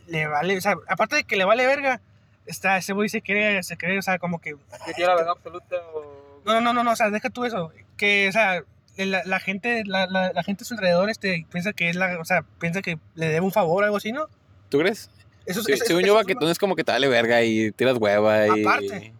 [0.06, 2.00] le vale, o sea, aparte de que le vale verga,
[2.46, 4.54] está, ese güey se cree, se cree, o sea, como que...
[4.86, 6.40] Que tiene la verdad absoluta o...
[6.44, 7.72] No, no, no, no, o sea, deja tú eso.
[7.96, 8.62] Que, o sea,
[9.06, 12.18] la, la gente, la, la, la gente a su alrededor, este, piensa que es la,
[12.20, 14.26] o sea, piensa que le debe un favor o algo así, ¿no?
[14.68, 15.10] ¿Tú crees?
[15.46, 18.46] Eso, Sí, eso- según eso- yo, es como que te vale verga y tiras hueva
[18.56, 18.62] y...
[18.62, 19.12] Aparte.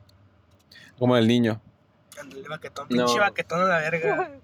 [0.99, 1.61] Como el niño.
[2.20, 3.07] Ándale, baquetón, No.
[3.07, 4.31] pinche baquetón a la verga.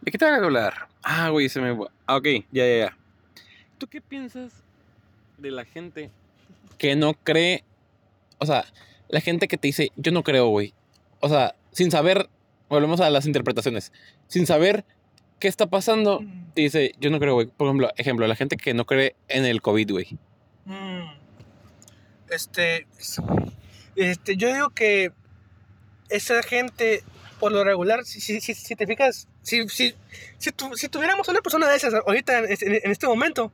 [0.00, 0.88] ¿De qué te voy a hablar?
[1.02, 1.76] Ah, güey, se me...
[2.06, 2.96] Ah, ok, ya, ya, ya.
[3.78, 4.52] ¿Tú qué piensas
[5.38, 6.10] de la gente
[6.78, 7.64] que no cree...
[8.38, 8.64] O sea,
[9.08, 10.74] la gente que te dice, yo no creo, güey.
[11.20, 12.28] O sea, sin saber...
[12.68, 13.92] Volvemos a las interpretaciones.
[14.28, 14.84] Sin saber
[15.38, 17.46] qué está pasando, te dice, yo no creo, güey.
[17.46, 20.18] Por ejemplo, ejemplo, la gente que no cree en el COVID, güey.
[20.64, 21.04] Mm.
[22.30, 22.86] Este,
[23.96, 25.12] este, yo digo que
[26.08, 27.02] esa gente,
[27.38, 29.94] por lo regular, si, si, si, si te fijas, si, si,
[30.38, 33.52] si, tu- si tuviéramos una persona de esas ahorita, en, este- en este momento,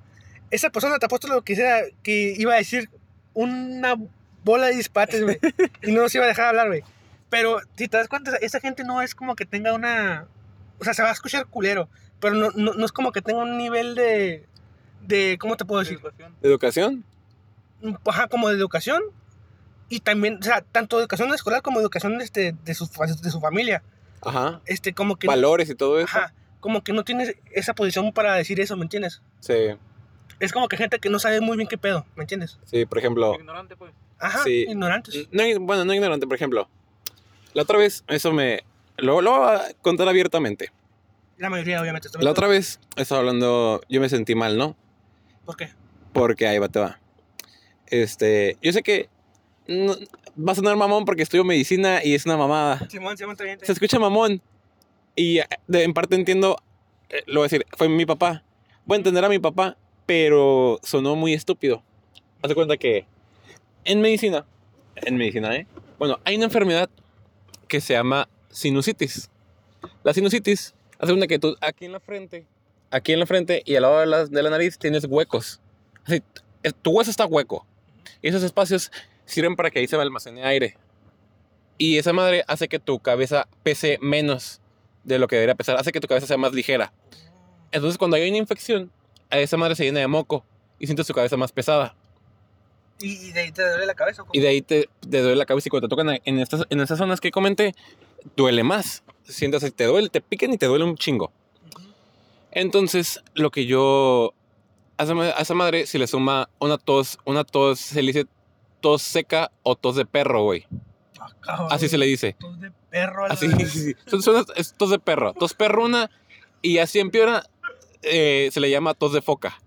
[0.50, 2.88] esa persona te ha puesto lo que sea, que iba a decir
[3.34, 3.96] una
[4.44, 5.38] bola de disparates, güey,
[5.82, 6.82] y no nos iba a dejar hablar, güey.
[7.30, 10.26] Pero si te das cuenta, esa gente no es como que tenga una,
[10.78, 11.88] o sea, se va a escuchar culero,
[12.20, 14.46] pero no, no, no es como que tenga un nivel de,
[15.06, 15.98] de, ¿cómo te puedo decir?
[15.98, 16.34] Educación.
[16.42, 17.04] ¿Educación?
[18.06, 19.02] ajá, como de educación
[19.88, 22.86] y también, o sea, tanto educación escolar como educación este, de, su,
[23.22, 23.82] de su familia.
[24.22, 24.60] Ajá.
[24.66, 26.06] Este, como que, Valores y todo eso.
[26.18, 29.22] ajá, como que no tienes esa posición para decir eso, ¿me entiendes?
[29.40, 29.54] Sí,
[30.40, 32.58] Es como que gente que no sabe muy bien qué pedo, ¿me entiendes?
[32.64, 33.34] sí, por ejemplo...
[33.34, 33.92] Ignorante, pues.
[34.18, 34.66] Ajá, Sí.
[34.68, 35.28] ignorantes.
[35.32, 36.68] No, bueno, no ignorante, por ejemplo.
[37.54, 38.60] La otra vez, eso me...
[38.96, 40.70] Lo, lo voy a contar abiertamente.
[41.38, 42.08] La mayoría, obviamente.
[42.20, 44.76] La otra vez estaba hablando, yo me sentí mal, ¿no?
[45.46, 45.70] ¿Por qué?
[46.12, 47.00] Porque ahí va, te va.
[47.86, 49.08] Este, yo sé que
[49.66, 49.96] no-
[50.38, 52.86] va a sonar mamón porque estudio medicina y es una mamada.
[52.88, 54.42] Simón, Simón, Se escucha mamón.
[55.16, 56.56] Y de- en parte entiendo,
[57.08, 58.42] eh, lo voy a decir, fue mi papá.
[58.84, 59.76] Voy a entender a mi papá,
[60.06, 61.82] pero sonó muy estúpido.
[62.42, 63.06] Haz de cuenta que
[63.84, 64.44] en medicina,
[64.96, 65.66] en medicina, ¿eh?
[65.98, 66.88] Bueno, hay una enfermedad
[67.70, 69.30] que se llama sinusitis.
[70.02, 72.46] La sinusitis, haz de cuenta que tú aquí en la frente,
[72.90, 75.60] aquí en la frente y al lado de la, de la nariz tienes huecos.
[76.82, 77.64] Tu hueso está hueco.
[78.20, 78.90] Y esos espacios
[79.24, 80.76] sirven para que ahí se almacene aire.
[81.78, 84.60] Y esa madre hace que tu cabeza pese menos
[85.04, 85.76] de lo que debería pesar.
[85.78, 86.92] Hace que tu cabeza sea más ligera.
[87.72, 88.90] Entonces, cuando hay una infección,
[89.30, 90.44] a esa madre se llena de moco
[90.78, 91.94] y sientes tu cabeza más pesada.
[93.00, 94.22] ¿Y, y de ahí te duele la cabeza?
[94.22, 94.32] cómo?
[94.34, 96.80] Y de ahí te, te duele la cabeza y cuando te tocan en estas, en
[96.80, 97.74] estas zonas que comenté,
[98.36, 99.02] duele más.
[99.24, 101.32] Sientes así, te duele, te pican y te duele un chingo.
[101.76, 101.88] Ujú.
[102.52, 104.34] Entonces, lo que yo...
[104.98, 108.26] A esa, a esa madre se le suma una tos, una tos, se le dice
[108.82, 110.66] tos seca o tos de perro, güey.
[111.48, 111.68] Ah.
[111.70, 112.36] Así se le dice.
[112.38, 113.94] Tos de perro Así, sí.
[114.06, 116.10] Son, son- es tos de perro, tos perruna
[116.60, 117.44] y así empeora,
[118.02, 119.58] eh, se le llama tos de foca.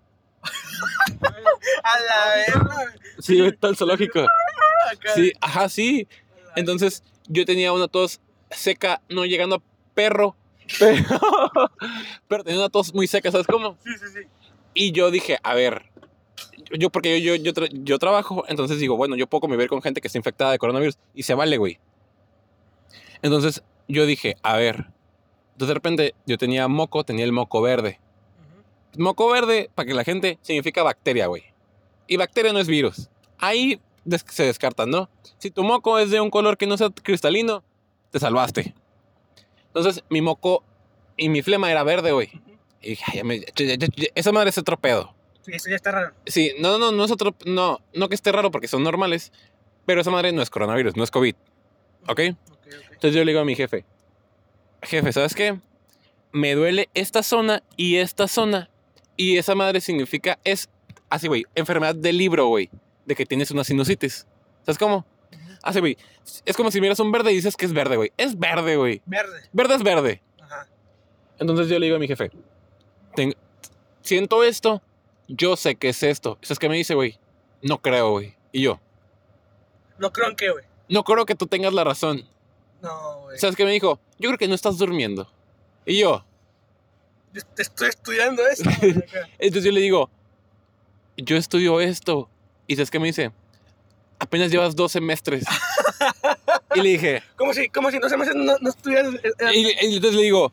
[1.84, 2.94] A la verga.
[3.20, 4.26] Sí, está el zoológico.
[5.16, 6.08] Sí, ajá, sí.
[6.56, 8.20] Entonces, yo tenía una tos
[8.52, 9.62] seca, no llegando a
[9.94, 10.36] perro,
[10.80, 11.02] pero,
[12.28, 13.78] pero tenía una tos muy seca, ¿sabes cómo?
[13.84, 14.28] Sí, sí, sí.
[14.74, 15.86] Y yo dije, a ver,
[16.78, 19.82] yo porque yo, yo, yo, tra- yo trabajo, entonces digo, bueno, yo puedo convivir con
[19.82, 21.80] gente que está infectada de coronavirus y se vale, güey.
[23.22, 24.88] Entonces, yo dije, a ver,
[25.54, 28.00] entonces de repente yo tenía moco, tenía el moco verde.
[28.98, 31.44] Moco verde, para que la gente, significa bacteria, güey.
[32.08, 33.10] Y bacteria no es virus.
[33.38, 35.10] Ahí des- se descartan, ¿no?
[35.38, 37.64] Si tu moco es de un color que no sea cristalino,
[38.12, 38.74] te salvaste.
[39.68, 40.64] Entonces, mi moco
[41.18, 42.30] y mi flema era verde, güey.
[42.82, 45.14] Y dije, "Ay, ya me- ya- ya- esa madre es otro pedo.
[45.42, 46.14] Sí, eso ya está raro.
[46.26, 49.32] Sí, no, no, no es otro, no, no que esté raro porque son normales,
[49.86, 51.36] pero esa madre no es coronavirus, no es COVID,
[52.04, 52.10] ¿ok?
[52.10, 52.68] Ok, ok.
[52.92, 53.86] Entonces yo le digo a mi jefe,
[54.84, 55.60] jefe, ¿sabes qué?
[56.32, 58.70] Me duele esta zona y esta zona.
[59.18, 60.70] Y esa madre significa, es
[61.14, 62.70] así, güey, enfermedad del libro, güey,
[63.06, 64.26] de que tienes una sinusitis.
[64.66, 65.06] ¿Sabes cómo?
[65.62, 65.98] Así, güey,
[66.46, 68.12] es como si miras un verde y dices que es verde, güey.
[68.18, 69.02] Es verde, güey.
[69.06, 69.42] Verde.
[69.54, 70.22] Verde es verde.
[70.42, 70.68] Ajá.
[71.40, 72.32] Entonces yo le digo a mi jefe,
[73.16, 73.36] "Ten-
[74.02, 74.82] siento esto,
[75.28, 76.38] yo sé que es esto.
[76.42, 77.18] ¿Sabes qué me dice, güey?
[77.62, 78.36] No creo, güey.
[78.52, 78.80] Y yo,
[79.98, 80.66] No creo en qué, güey.
[80.90, 82.28] no creo que tú tengas la razón.
[82.82, 83.40] No, güey.
[83.40, 84.00] ¿Sabes qué me dijo?
[84.20, 85.32] Yo creo que no estás durmiendo.
[85.86, 86.26] Y yo,
[87.32, 88.70] Yo est- estoy estudiando esto.
[89.40, 90.10] entonces yo le digo,
[91.18, 92.30] yo estudio esto.
[92.68, 93.32] ¿Y sabes qué me dice?
[94.20, 95.44] Apenas llevas dos semestres.
[96.76, 99.08] y le dije, ¿Cómo si, cómo si no se me hace, no, no estudias?
[99.54, 100.52] y, y entonces le digo,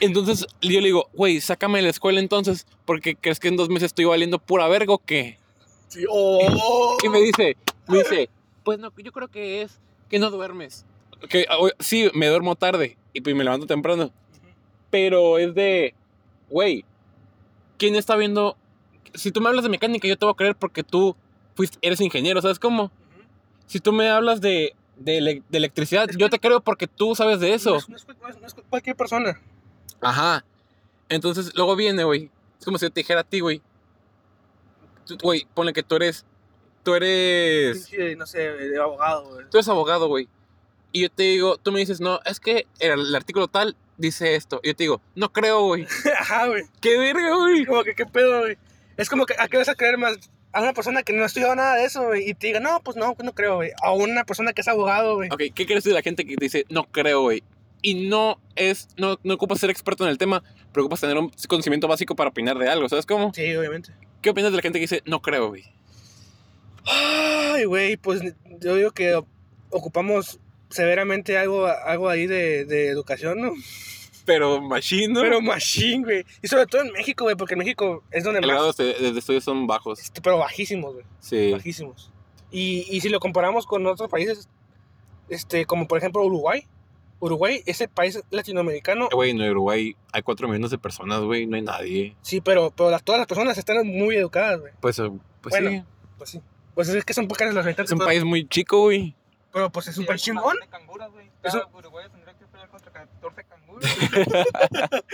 [0.00, 3.68] entonces yo le digo, güey, sácame de la escuela entonces, porque crees que en dos
[3.68, 5.38] meses estoy valiendo pura verga o qué?
[5.88, 6.96] sí, oh.
[7.02, 8.28] Y me dice, me dice,
[8.64, 9.78] pues no, yo creo que es
[10.10, 10.84] que no duermes.
[11.28, 14.10] Que o- sí, me duermo tarde y pues me levanto temprano.
[14.90, 15.94] Pero es de,
[16.50, 16.84] güey,
[17.78, 18.56] ¿quién está viendo?
[19.14, 21.16] Si tú me hablas de mecánica, yo te voy a creer porque tú
[21.54, 22.84] fuiste, eres ingeniero, ¿sabes cómo?
[22.84, 22.92] Ujú.
[23.66, 27.40] Si tú me hablas de, de, ele- de electricidad, yo te creo porque tú sabes
[27.40, 27.76] de eso.
[27.76, 29.40] es, no es cu- no es- no es cualquier persona.
[30.00, 30.44] Ajá.
[31.08, 32.30] Entonces, luego viene, güey.
[32.58, 33.62] Es como si yo te dijera a ti, güey.
[35.22, 36.24] Güey, ponle que tú eres.
[36.82, 37.88] Tú eres.
[38.16, 39.46] No sé, de abogado, güey.
[39.50, 40.28] Tú eres abogado, güey.
[40.92, 44.34] Y yo te digo, tú me dices, no, es que el, el artículo tal dice
[44.36, 44.60] esto.
[44.62, 45.86] Y yo te digo, no creo, güey.
[46.20, 46.64] Ajá, güey.
[46.80, 47.64] Qué verga, güey.
[47.66, 48.58] Como que, ¿qué pedo, güey?
[48.98, 50.18] Es como que, ¿a qué vas a creer más?
[50.52, 52.80] A una persona que no ha estudiado nada de eso, güey, y te diga, no,
[52.82, 53.70] pues no, no creo, güey.
[53.80, 55.30] A una persona que es abogado, güey.
[55.30, 57.44] Ok, ¿qué crees de la gente que dice, no creo, güey?
[57.80, 60.42] Y no es, no, no ocupas ser experto en el tema,
[60.72, 63.32] pero ocupas tener un conocimiento básico para opinar de algo, ¿sabes cómo?
[63.32, 63.92] Sí, obviamente.
[64.20, 65.64] ¿Qué opinas de la gente que dice, no creo, güey?
[66.84, 68.20] Ay, güey, pues
[68.60, 69.22] yo digo que
[69.70, 70.40] ocupamos
[70.70, 73.52] severamente algo, algo ahí de, de educación, ¿no?
[74.28, 75.22] Pero machine, ¿no?
[75.22, 76.24] Pero machine, güey.
[76.42, 78.76] Y sobre todo en México, güey, porque en México es donde el más...
[78.76, 80.00] de, de estudios son bajos.
[80.22, 81.06] Pero bajísimos, güey.
[81.18, 81.50] Sí.
[81.52, 82.12] Bajísimos.
[82.50, 84.48] Y, y si lo comparamos con otros países,
[85.28, 86.66] este, como por ejemplo Uruguay.
[87.20, 91.56] Uruguay, ese país latinoamericano, Eh, Güey, en Uruguay hay 4 millones de personas, güey, no
[91.56, 92.16] hay nadie.
[92.22, 94.72] sí, pero, pero las, todas las personas están muy educadas, güey.
[94.80, 95.10] Pues, eh,
[95.40, 95.82] pues Bueno, sí.
[96.16, 96.40] Pues sí.
[96.76, 97.90] Pues es que son pocas las habitantes.
[97.90, 99.16] Es un pero- país muy chico, güey.
[99.52, 100.56] Pero pues es un Sí, chingón.
[100.70, 101.30] canguros, güey.
[101.42, 103.84] Eso- Cada Uruguay tendría que pelear contra 14 canguros.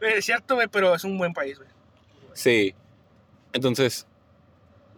[0.00, 1.68] Es cierto, güey, pero es un buen país, güey.
[2.34, 2.74] Sí.
[3.52, 4.06] Entonces,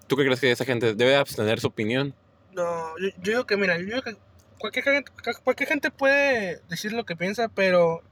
[0.06, 2.14] ¿tú qué crees que esa gente debe abstener su opinión?
[2.52, 4.16] No, yo, yo digo que, mira, yo digo que
[4.58, 5.12] cualquier gente,
[5.44, 8.02] cualquier gente puede decir lo que piensa, pero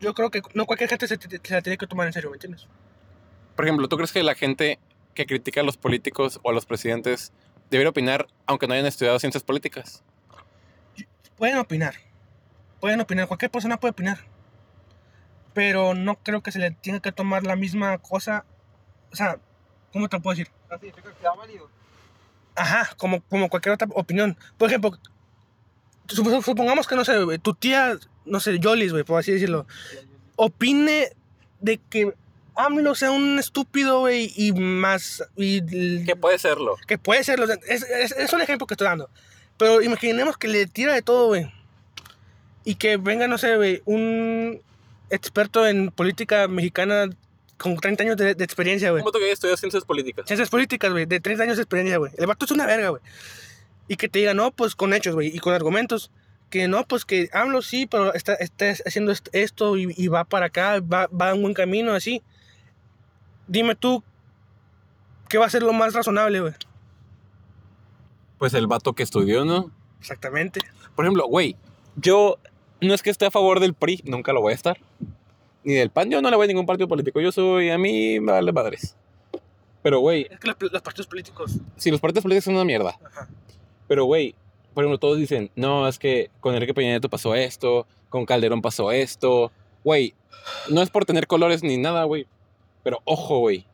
[0.00, 2.36] yo creo que no cualquier gente se, se la tiene que tomar en serio, ¿me
[2.36, 2.66] entiendes?
[3.56, 4.78] Por ejemplo, ¿tú crees que la gente
[5.14, 7.32] que critica a los políticos o a los presidentes
[7.72, 10.02] debería opinar aunque no hayan estudiado ciencias políticas?
[11.36, 11.94] Pueden opinar.
[12.80, 13.26] Pueden opinar.
[13.26, 14.18] Cualquier persona puede opinar.
[15.54, 18.44] Pero no creo que se le tenga que tomar la misma cosa.
[19.12, 19.38] O sea,
[19.92, 20.52] ¿cómo te lo puedo decir?
[20.80, 21.68] Que sea válido.
[22.54, 24.36] Ajá, como, como cualquier otra opinión.
[24.56, 24.92] Por ejemplo,
[26.06, 29.66] sup- supongamos que, no sé, tu tía, no sé, Yolis, güey, por así decirlo,
[30.36, 31.10] opine
[31.60, 32.14] de que
[32.54, 35.22] AMLO sea un estúpido, güey, y más...
[35.36, 36.76] Y, Que puede serlo.
[36.86, 39.08] que puede ser, es, es, es un ejemplo que estoy dando.
[39.56, 41.50] Pero imaginemos que le tira de todo, güey.
[42.64, 44.60] Y que venga, no sé, güey, un
[45.10, 47.06] experto en política mexicana
[47.58, 49.02] con 30 años de, de experiencia, güey.
[49.02, 50.26] ¿Cómo que estudiado ciencias políticas?
[50.26, 52.12] Ciencias políticas, güey, de 30 años de experiencia, güey.
[52.18, 53.02] El vato es una verga, güey.
[53.88, 56.10] Y que te diga, no, pues con hechos, güey, y con argumentos.
[56.50, 60.24] Que no, pues que AMLO sí, pero está, está haciendo est- esto y, y va
[60.24, 62.22] para acá, va, va en buen camino, así.
[63.46, 64.02] Dime tú,
[65.28, 66.52] ¿qué va a ser lo más razonable, güey?
[68.38, 69.70] Pues el vato que estudió, ¿no?
[70.00, 70.60] Exactamente.
[70.96, 71.56] Por ejemplo, güey,
[71.96, 72.38] yo
[72.80, 74.78] no es que esté a favor del PRI, nunca lo voy a estar.
[75.64, 77.20] Ni del PAN, yo no le voy a ningún partido político.
[77.20, 78.96] Yo soy, a mí me vale madres.
[79.82, 81.56] Pero, güey, Es que los, los partidos políticos.
[81.76, 82.98] si los partidos políticos son una mierda.
[83.04, 83.28] Ajá.
[83.86, 84.34] Pero, güey,
[84.74, 88.60] por ejemplo, todos dicen, no, es que con Enrique Peña Nieto pasó esto, con Calderón
[88.60, 89.52] pasó esto.
[89.84, 90.14] Güey,
[90.68, 92.26] no es por tener colores ni nada, güey.
[92.82, 93.66] Pero ojo, güey.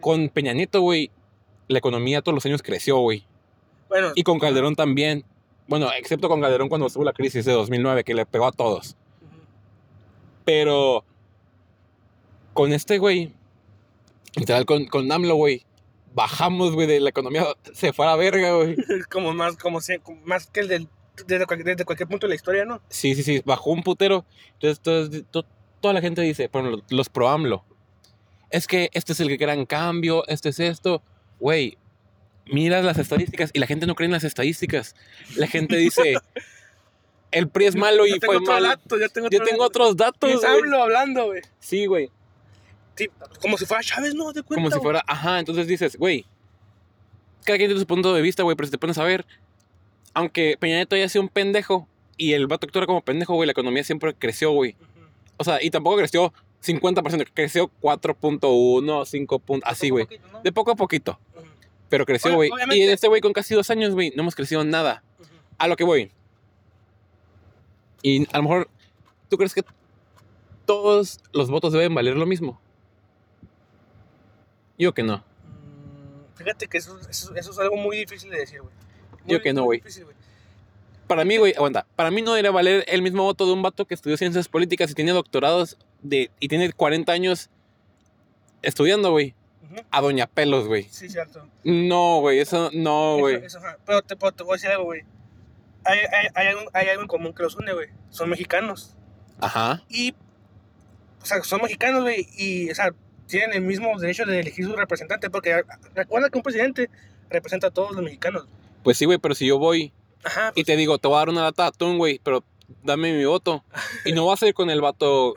[0.00, 1.10] Con Peña Nieto, güey,
[1.68, 3.24] la economía todos los años creció, güey.
[3.88, 5.24] Bueno, Y con Calderón también.
[5.68, 8.96] Bueno, excepto con Calderón cuando estuvo la crisis de 2009, que le pegó a todos.
[10.44, 11.04] Pero
[12.52, 13.32] con este, güey,
[14.36, 15.64] literal, con, con AMLO, güey,
[16.14, 18.76] bajamos, güey, de la economía, se fue a la verga, güey.
[19.10, 19.78] como más, como,
[20.24, 20.88] más que el del,
[21.26, 22.80] desde, cualquier, desde cualquier punto de la historia, ¿no?
[22.88, 24.24] Sí, sí, sí, bajó un putero.
[24.54, 25.46] Entonces, entonces, to-
[25.80, 27.64] toda la gente dice, bueno, los pro AMLO,
[28.52, 31.02] es que este es el gran cambio, este es esto.
[31.40, 31.78] Güey,
[32.46, 34.94] mira las estadísticas y la gente no cree en las estadísticas.
[35.36, 36.14] La gente dice,
[37.32, 38.68] el PRI es malo y fue malo.
[38.68, 40.44] dato, ya tengo Yo otro tengo otros datos.
[40.44, 41.42] AMLO hablando, güey.
[41.58, 42.10] Sí, güey.
[42.94, 43.08] Sí,
[43.40, 44.32] como si fuera Chávez, ¿no?
[44.34, 46.26] ¿Te cuenta, Como si fuera, ajá, entonces dices, güey,
[47.44, 49.24] cada quien tiene su punto de vista, güey, pero si te pones a ver,
[50.12, 51.88] aunque Peña Nieto haya sido un pendejo
[52.18, 54.76] y el vato actúa como pendejo, güey, la economía siempre creció, güey.
[55.38, 60.06] O sea, y tampoco creció 50%, creció 4.1, 5 puntos, así, güey.
[60.44, 61.18] De poco a poquito,
[61.88, 62.48] pero creció, Bueno, güey.
[62.48, 65.02] Y obviamente- este güey con casi dos años, güey, no hemos crecido nada.
[65.58, 66.10] A lo que voy.
[68.02, 68.68] Y a lo mejor,
[69.28, 69.62] ¿tú crees que
[70.66, 72.60] todos los votos deben valer lo mismo?
[74.78, 75.18] Yo que no.
[75.18, 78.72] Mm, Fíjate que eso, eso, eso es algo muy difícil de decir, güey.
[79.26, 79.82] Yo que no, güey.
[81.06, 81.86] Para mí, güey, aguanta.
[81.94, 84.90] Para mí no debería valer el mismo voto de un vato que estudió ciencias políticas
[84.90, 87.50] y tiene doctorados de, y tiene 40 años
[88.62, 89.34] estudiando, güey.
[89.90, 90.86] A Doña Pelos, güey.
[90.90, 91.48] Sí, cierto.
[91.64, 93.36] No, güey, eso no, güey.
[93.36, 93.58] eso.
[93.86, 95.02] Pero te, pero te voy a decir algo, güey.
[95.84, 97.88] Hay, hay, hay, algo, hay algo en común que los une, güey.
[98.10, 98.94] Son mexicanos.
[99.40, 99.82] Ajá.
[99.88, 100.12] Y,
[101.22, 102.28] o sea, son mexicanos, güey.
[102.36, 102.92] Y, o sea,
[103.26, 105.30] tienen el mismo derecho de elegir su representante.
[105.30, 106.90] Porque recuerda que un presidente
[107.30, 108.46] representa a todos los mexicanos.
[108.84, 109.92] Pues sí, güey, pero si yo voy
[110.22, 110.52] Ajá.
[110.54, 112.44] y te digo, te voy a dar una lata de atún, güey, pero
[112.82, 113.64] dame mi voto.
[114.04, 115.34] Y no vas a ir con el vato,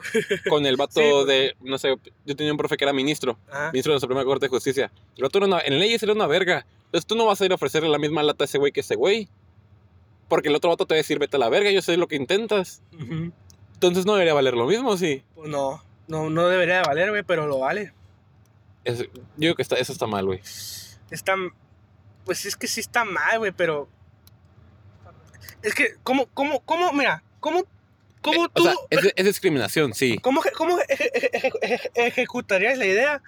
[0.49, 1.27] con el vato Sí, pues.
[1.27, 3.71] de, no sé, yo tenía un profe que era ministro, Ajá.
[3.71, 4.91] ministro de la Suprema Corte de Justicia.
[5.17, 6.65] El vato era una, en leyes era una verga.
[6.85, 8.79] Entonces tú no vas a ir a ofrecerle la misma lata a ese güey que
[8.81, 9.27] ese güey.
[10.27, 12.07] Porque el otro vato te va a decir, vete a la verga, yo sé lo
[12.07, 12.81] que intentas.
[13.73, 15.23] Entonces no debería valer lo mismo, sí.
[15.35, 17.93] Pues no, no, no debería de valer, güey, pero lo vale.
[18.83, 20.39] Es- yo digo que está, eso está mal, güey.
[21.11, 21.35] Está,
[22.23, 23.87] pues es que sí está mal, güey, pero...
[25.61, 27.63] Es que, ¿cómo, cómo, cómo, mira, cómo,
[28.21, 28.63] cómo Eh, tú...
[28.63, 30.17] O sea, es, es discriminación, sí.
[30.17, 33.21] ¿Cómo, cómo eje- eje- eje- eje- ejecutarías la idea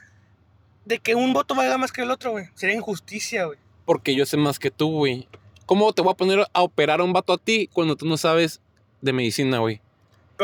[0.86, 2.45] de que un voto valga más que el otro, güey?
[2.55, 3.59] Sería injusticia, güey.
[3.86, 5.28] Porque yo sé más que tú, güey.
[5.68, 8.18] ¿Cómo te voy a poner a operar a un vato a ti cuando tú no
[8.18, 8.59] sabes
[9.01, 9.82] de medicina, güey?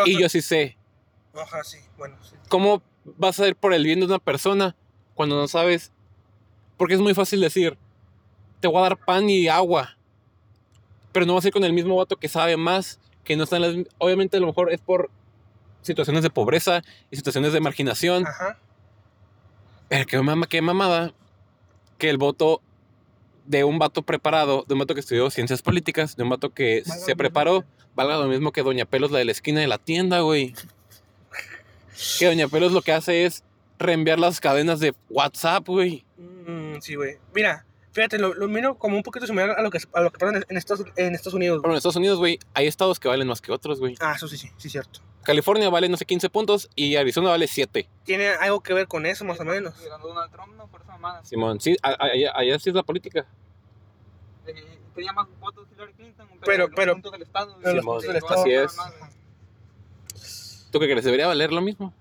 [0.05, 0.77] Y yo sí sé.
[1.33, 2.35] Ajá, sí, bueno, sí.
[2.49, 2.83] ¿Cómo
[3.17, 4.75] vas a ir por el bien de una persona
[5.15, 5.91] cuando no sabes?
[6.77, 7.77] Porque es muy fácil decir,
[8.59, 9.97] te voy a dar pan y agua.
[11.11, 13.57] Pero no vas a ir con el mismo vato que sabe más, que no está
[13.57, 13.87] en las...
[13.97, 15.09] Obviamente a lo mejor es por
[15.81, 18.25] situaciones de pobreza y situaciones de marginación.
[18.27, 18.57] Ajá.
[19.89, 21.13] Pero qué, mama, qué mamada
[21.97, 22.61] que el voto
[23.45, 26.83] de un vato preparado, de un vato que estudió ciencias políticas, de un vato que
[26.85, 27.67] Valga se preparó, mismo.
[27.95, 30.53] valga lo mismo que Doña Pelos, la de la esquina de la tienda, güey.
[32.19, 33.43] Que Doña Pelos lo que hace es
[33.79, 36.05] reenviar las cadenas de WhatsApp, güey.
[36.17, 37.17] Mm, sí, güey.
[37.33, 40.19] Mira, fíjate, lo, lo miro como un poquito similar a lo que, a lo que
[40.19, 41.61] pasa en, en Estados, en Estados Unidos.
[41.61, 43.95] Bueno, en Estados Unidos, güey, hay estados que valen más que otros, güey.
[44.01, 44.99] Ah, eso sí, sí, sí, cierto.
[45.23, 47.87] California vale, no sé, 15 puntos y Arizona vale 7.
[48.03, 49.73] Tiene algo que ver con eso, más o menos.
[50.01, 51.23] Donald Trump, no, por esa mamada.
[51.23, 53.25] Simón, sí, allá, allá sí es la política.
[54.47, 54.53] Eh,
[54.93, 57.57] tenía más votos Hillary Clinton, pero, Pero- los pero- puntos del estado.
[57.63, 58.41] pero los del estado.
[58.41, 58.75] Así es.
[60.71, 61.05] ¿Tú qué crees?
[61.05, 61.93] ¿Debería valer lo mismo?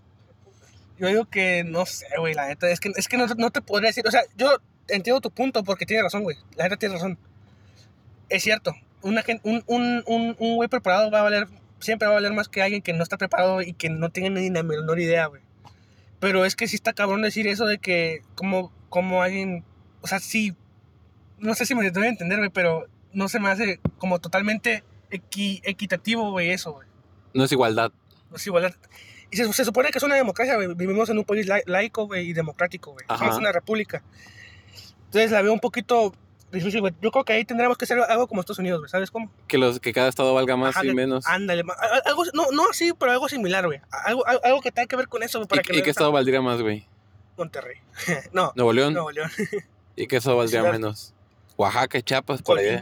[0.99, 2.71] Yo digo que no sé, güey, la neta.
[2.71, 4.07] Es que, es que no, no te podría decir.
[4.07, 4.57] O sea, yo
[4.89, 6.37] entiendo tu punto porque tiene razón, güey.
[6.57, 7.19] La neta tiene razón.
[8.29, 8.75] Es cierto.
[9.03, 11.49] Una un, un, un, un güey preparado va a valer.
[11.81, 14.41] Siempre va a valer más que alguien que no está preparado y que no tiene
[14.41, 15.43] ni la menor idea, güey.
[16.21, 19.65] Pero es que sí está cabrón decir eso de que, como, como alguien.
[20.03, 20.55] O sea, sí.
[21.39, 24.85] No sé si me doy a entender, güey, pero no se me hace como totalmente
[25.11, 26.87] equi- equitativo, güey, eso, güey.
[27.35, 27.91] No es igualdad.
[28.31, 28.75] No es igualdad.
[29.33, 30.73] Y se, se supone que es una democracia, güey.
[30.75, 33.05] Vivimos en un país lai- laico, güey, y democrático, güey.
[33.19, 34.05] Somos una república.
[35.13, 36.15] Entonces la veo un poquito
[36.51, 36.95] difícil, güey.
[37.03, 38.89] Yo creo que ahí tendríamos que hacer algo como Estados Unidos, güey.
[38.89, 39.31] ¿Sabes cómo?
[39.47, 41.27] Que, los, que cada estado valga más Ajá, y que- menos.
[41.27, 41.65] Ándale.
[42.07, 43.83] Algo, no, no así, pero algo similar, güey.
[44.07, 46.13] Algo, algo, que tenga que ver con eso, güey, para ¿Y, que y qué estado
[46.13, 46.87] valdría más, güey?
[47.37, 47.77] Monterrey.
[48.33, 48.95] no, ¿Nuevo León?
[48.95, 49.31] Nuevo León.
[49.97, 50.73] ¿Y qué estado valdría Ciudad.
[50.73, 51.13] menos?
[51.59, 52.81] Oaxaca, Chiapas, por allá.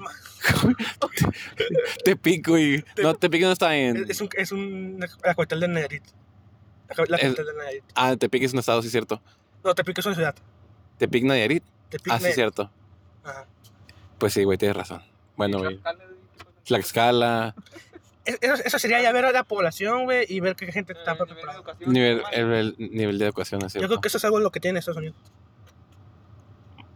[0.61, 0.85] Colima.
[2.05, 2.85] Tepic, güey.
[3.03, 4.09] No, Tepic no está en...
[4.09, 6.05] Es, un, es un, la capital de Nayarit.
[6.89, 7.85] La, capital de Nayarit.
[7.97, 9.21] Ah, Tepic es un estado, sí, cierto.
[9.65, 10.35] No, Tepic es una ciudad.
[10.99, 11.65] Tepic, Nayarit.
[12.09, 12.71] Ah, sí, cierto.
[13.25, 13.47] Ajá.
[14.19, 15.03] Pues sí, güey, tienes razón.
[15.37, 15.81] Bueno, güey.
[16.65, 17.55] Tlaxcala,
[18.25, 21.13] Es- Eso, eso sería ya ver a la población, güey, y ver qué gente está
[21.13, 21.59] Eh, nivel de preparada.
[21.59, 23.81] educación, nivel, el, el nivel de educación, así.
[23.81, 25.17] Yo creo que eso es algo lo que tiene Estados Unidos.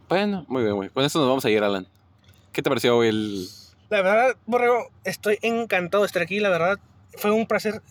[0.07, 0.89] Bueno, muy bien, güey.
[0.89, 1.87] Con eso nos vamos a ir, Alan.
[2.51, 3.47] ¿Qué te pareció, güey, el...
[3.89, 6.39] La verdad, Borrego, estoy encantado de estar aquí.
[6.39, 6.77] La verdad,
[7.17, 7.81] fue un placer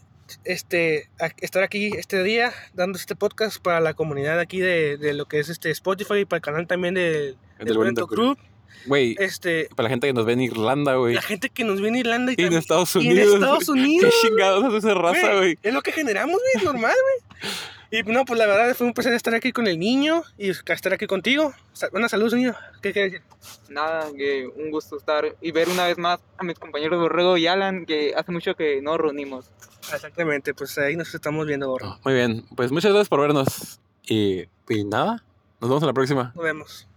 [0.45, 5.14] este, a- estar aquí este día dando este podcast para la comunidad aquí de, de
[5.14, 8.07] lo que es este Spotify y para el canal también de, El del del Bonito
[8.07, 8.39] Bonito Club.
[8.87, 11.14] Güey, Este, para la gente que nos ve en Irlanda, güey.
[11.14, 13.35] la gente que nos ve en Irlanda y, Y en Estados y en Unidos.
[13.35, 14.14] Estados ¿Qué Unidos.
[14.20, 15.59] chingados hace esa raza, güey?
[15.62, 16.93] Es lo que generamos, güey, normal,
[17.41, 17.53] güey.
[17.91, 20.93] Y no, pues la verdad fue un placer estar aquí con el niño y estar
[20.93, 21.55] aquí contigo.
[21.72, 22.55] Sa- Una salud, niño.
[22.83, 23.27] ¿Qué quieres decir?
[23.68, 27.47] Nada, que un gusto estar y ver una vez más a mis compañeros Borrego y
[27.47, 29.51] Alan, que hace mucho que no nos reunimos.
[29.93, 31.99] Exactamente, pues ahí nos estamos viendo, Borrego.
[32.05, 33.80] Muy bien, pues muchas gracias por vernos.
[34.07, 35.22] Y, y nada,
[35.61, 36.32] nos vemos en la próxima.
[36.35, 36.89] Nos vemos.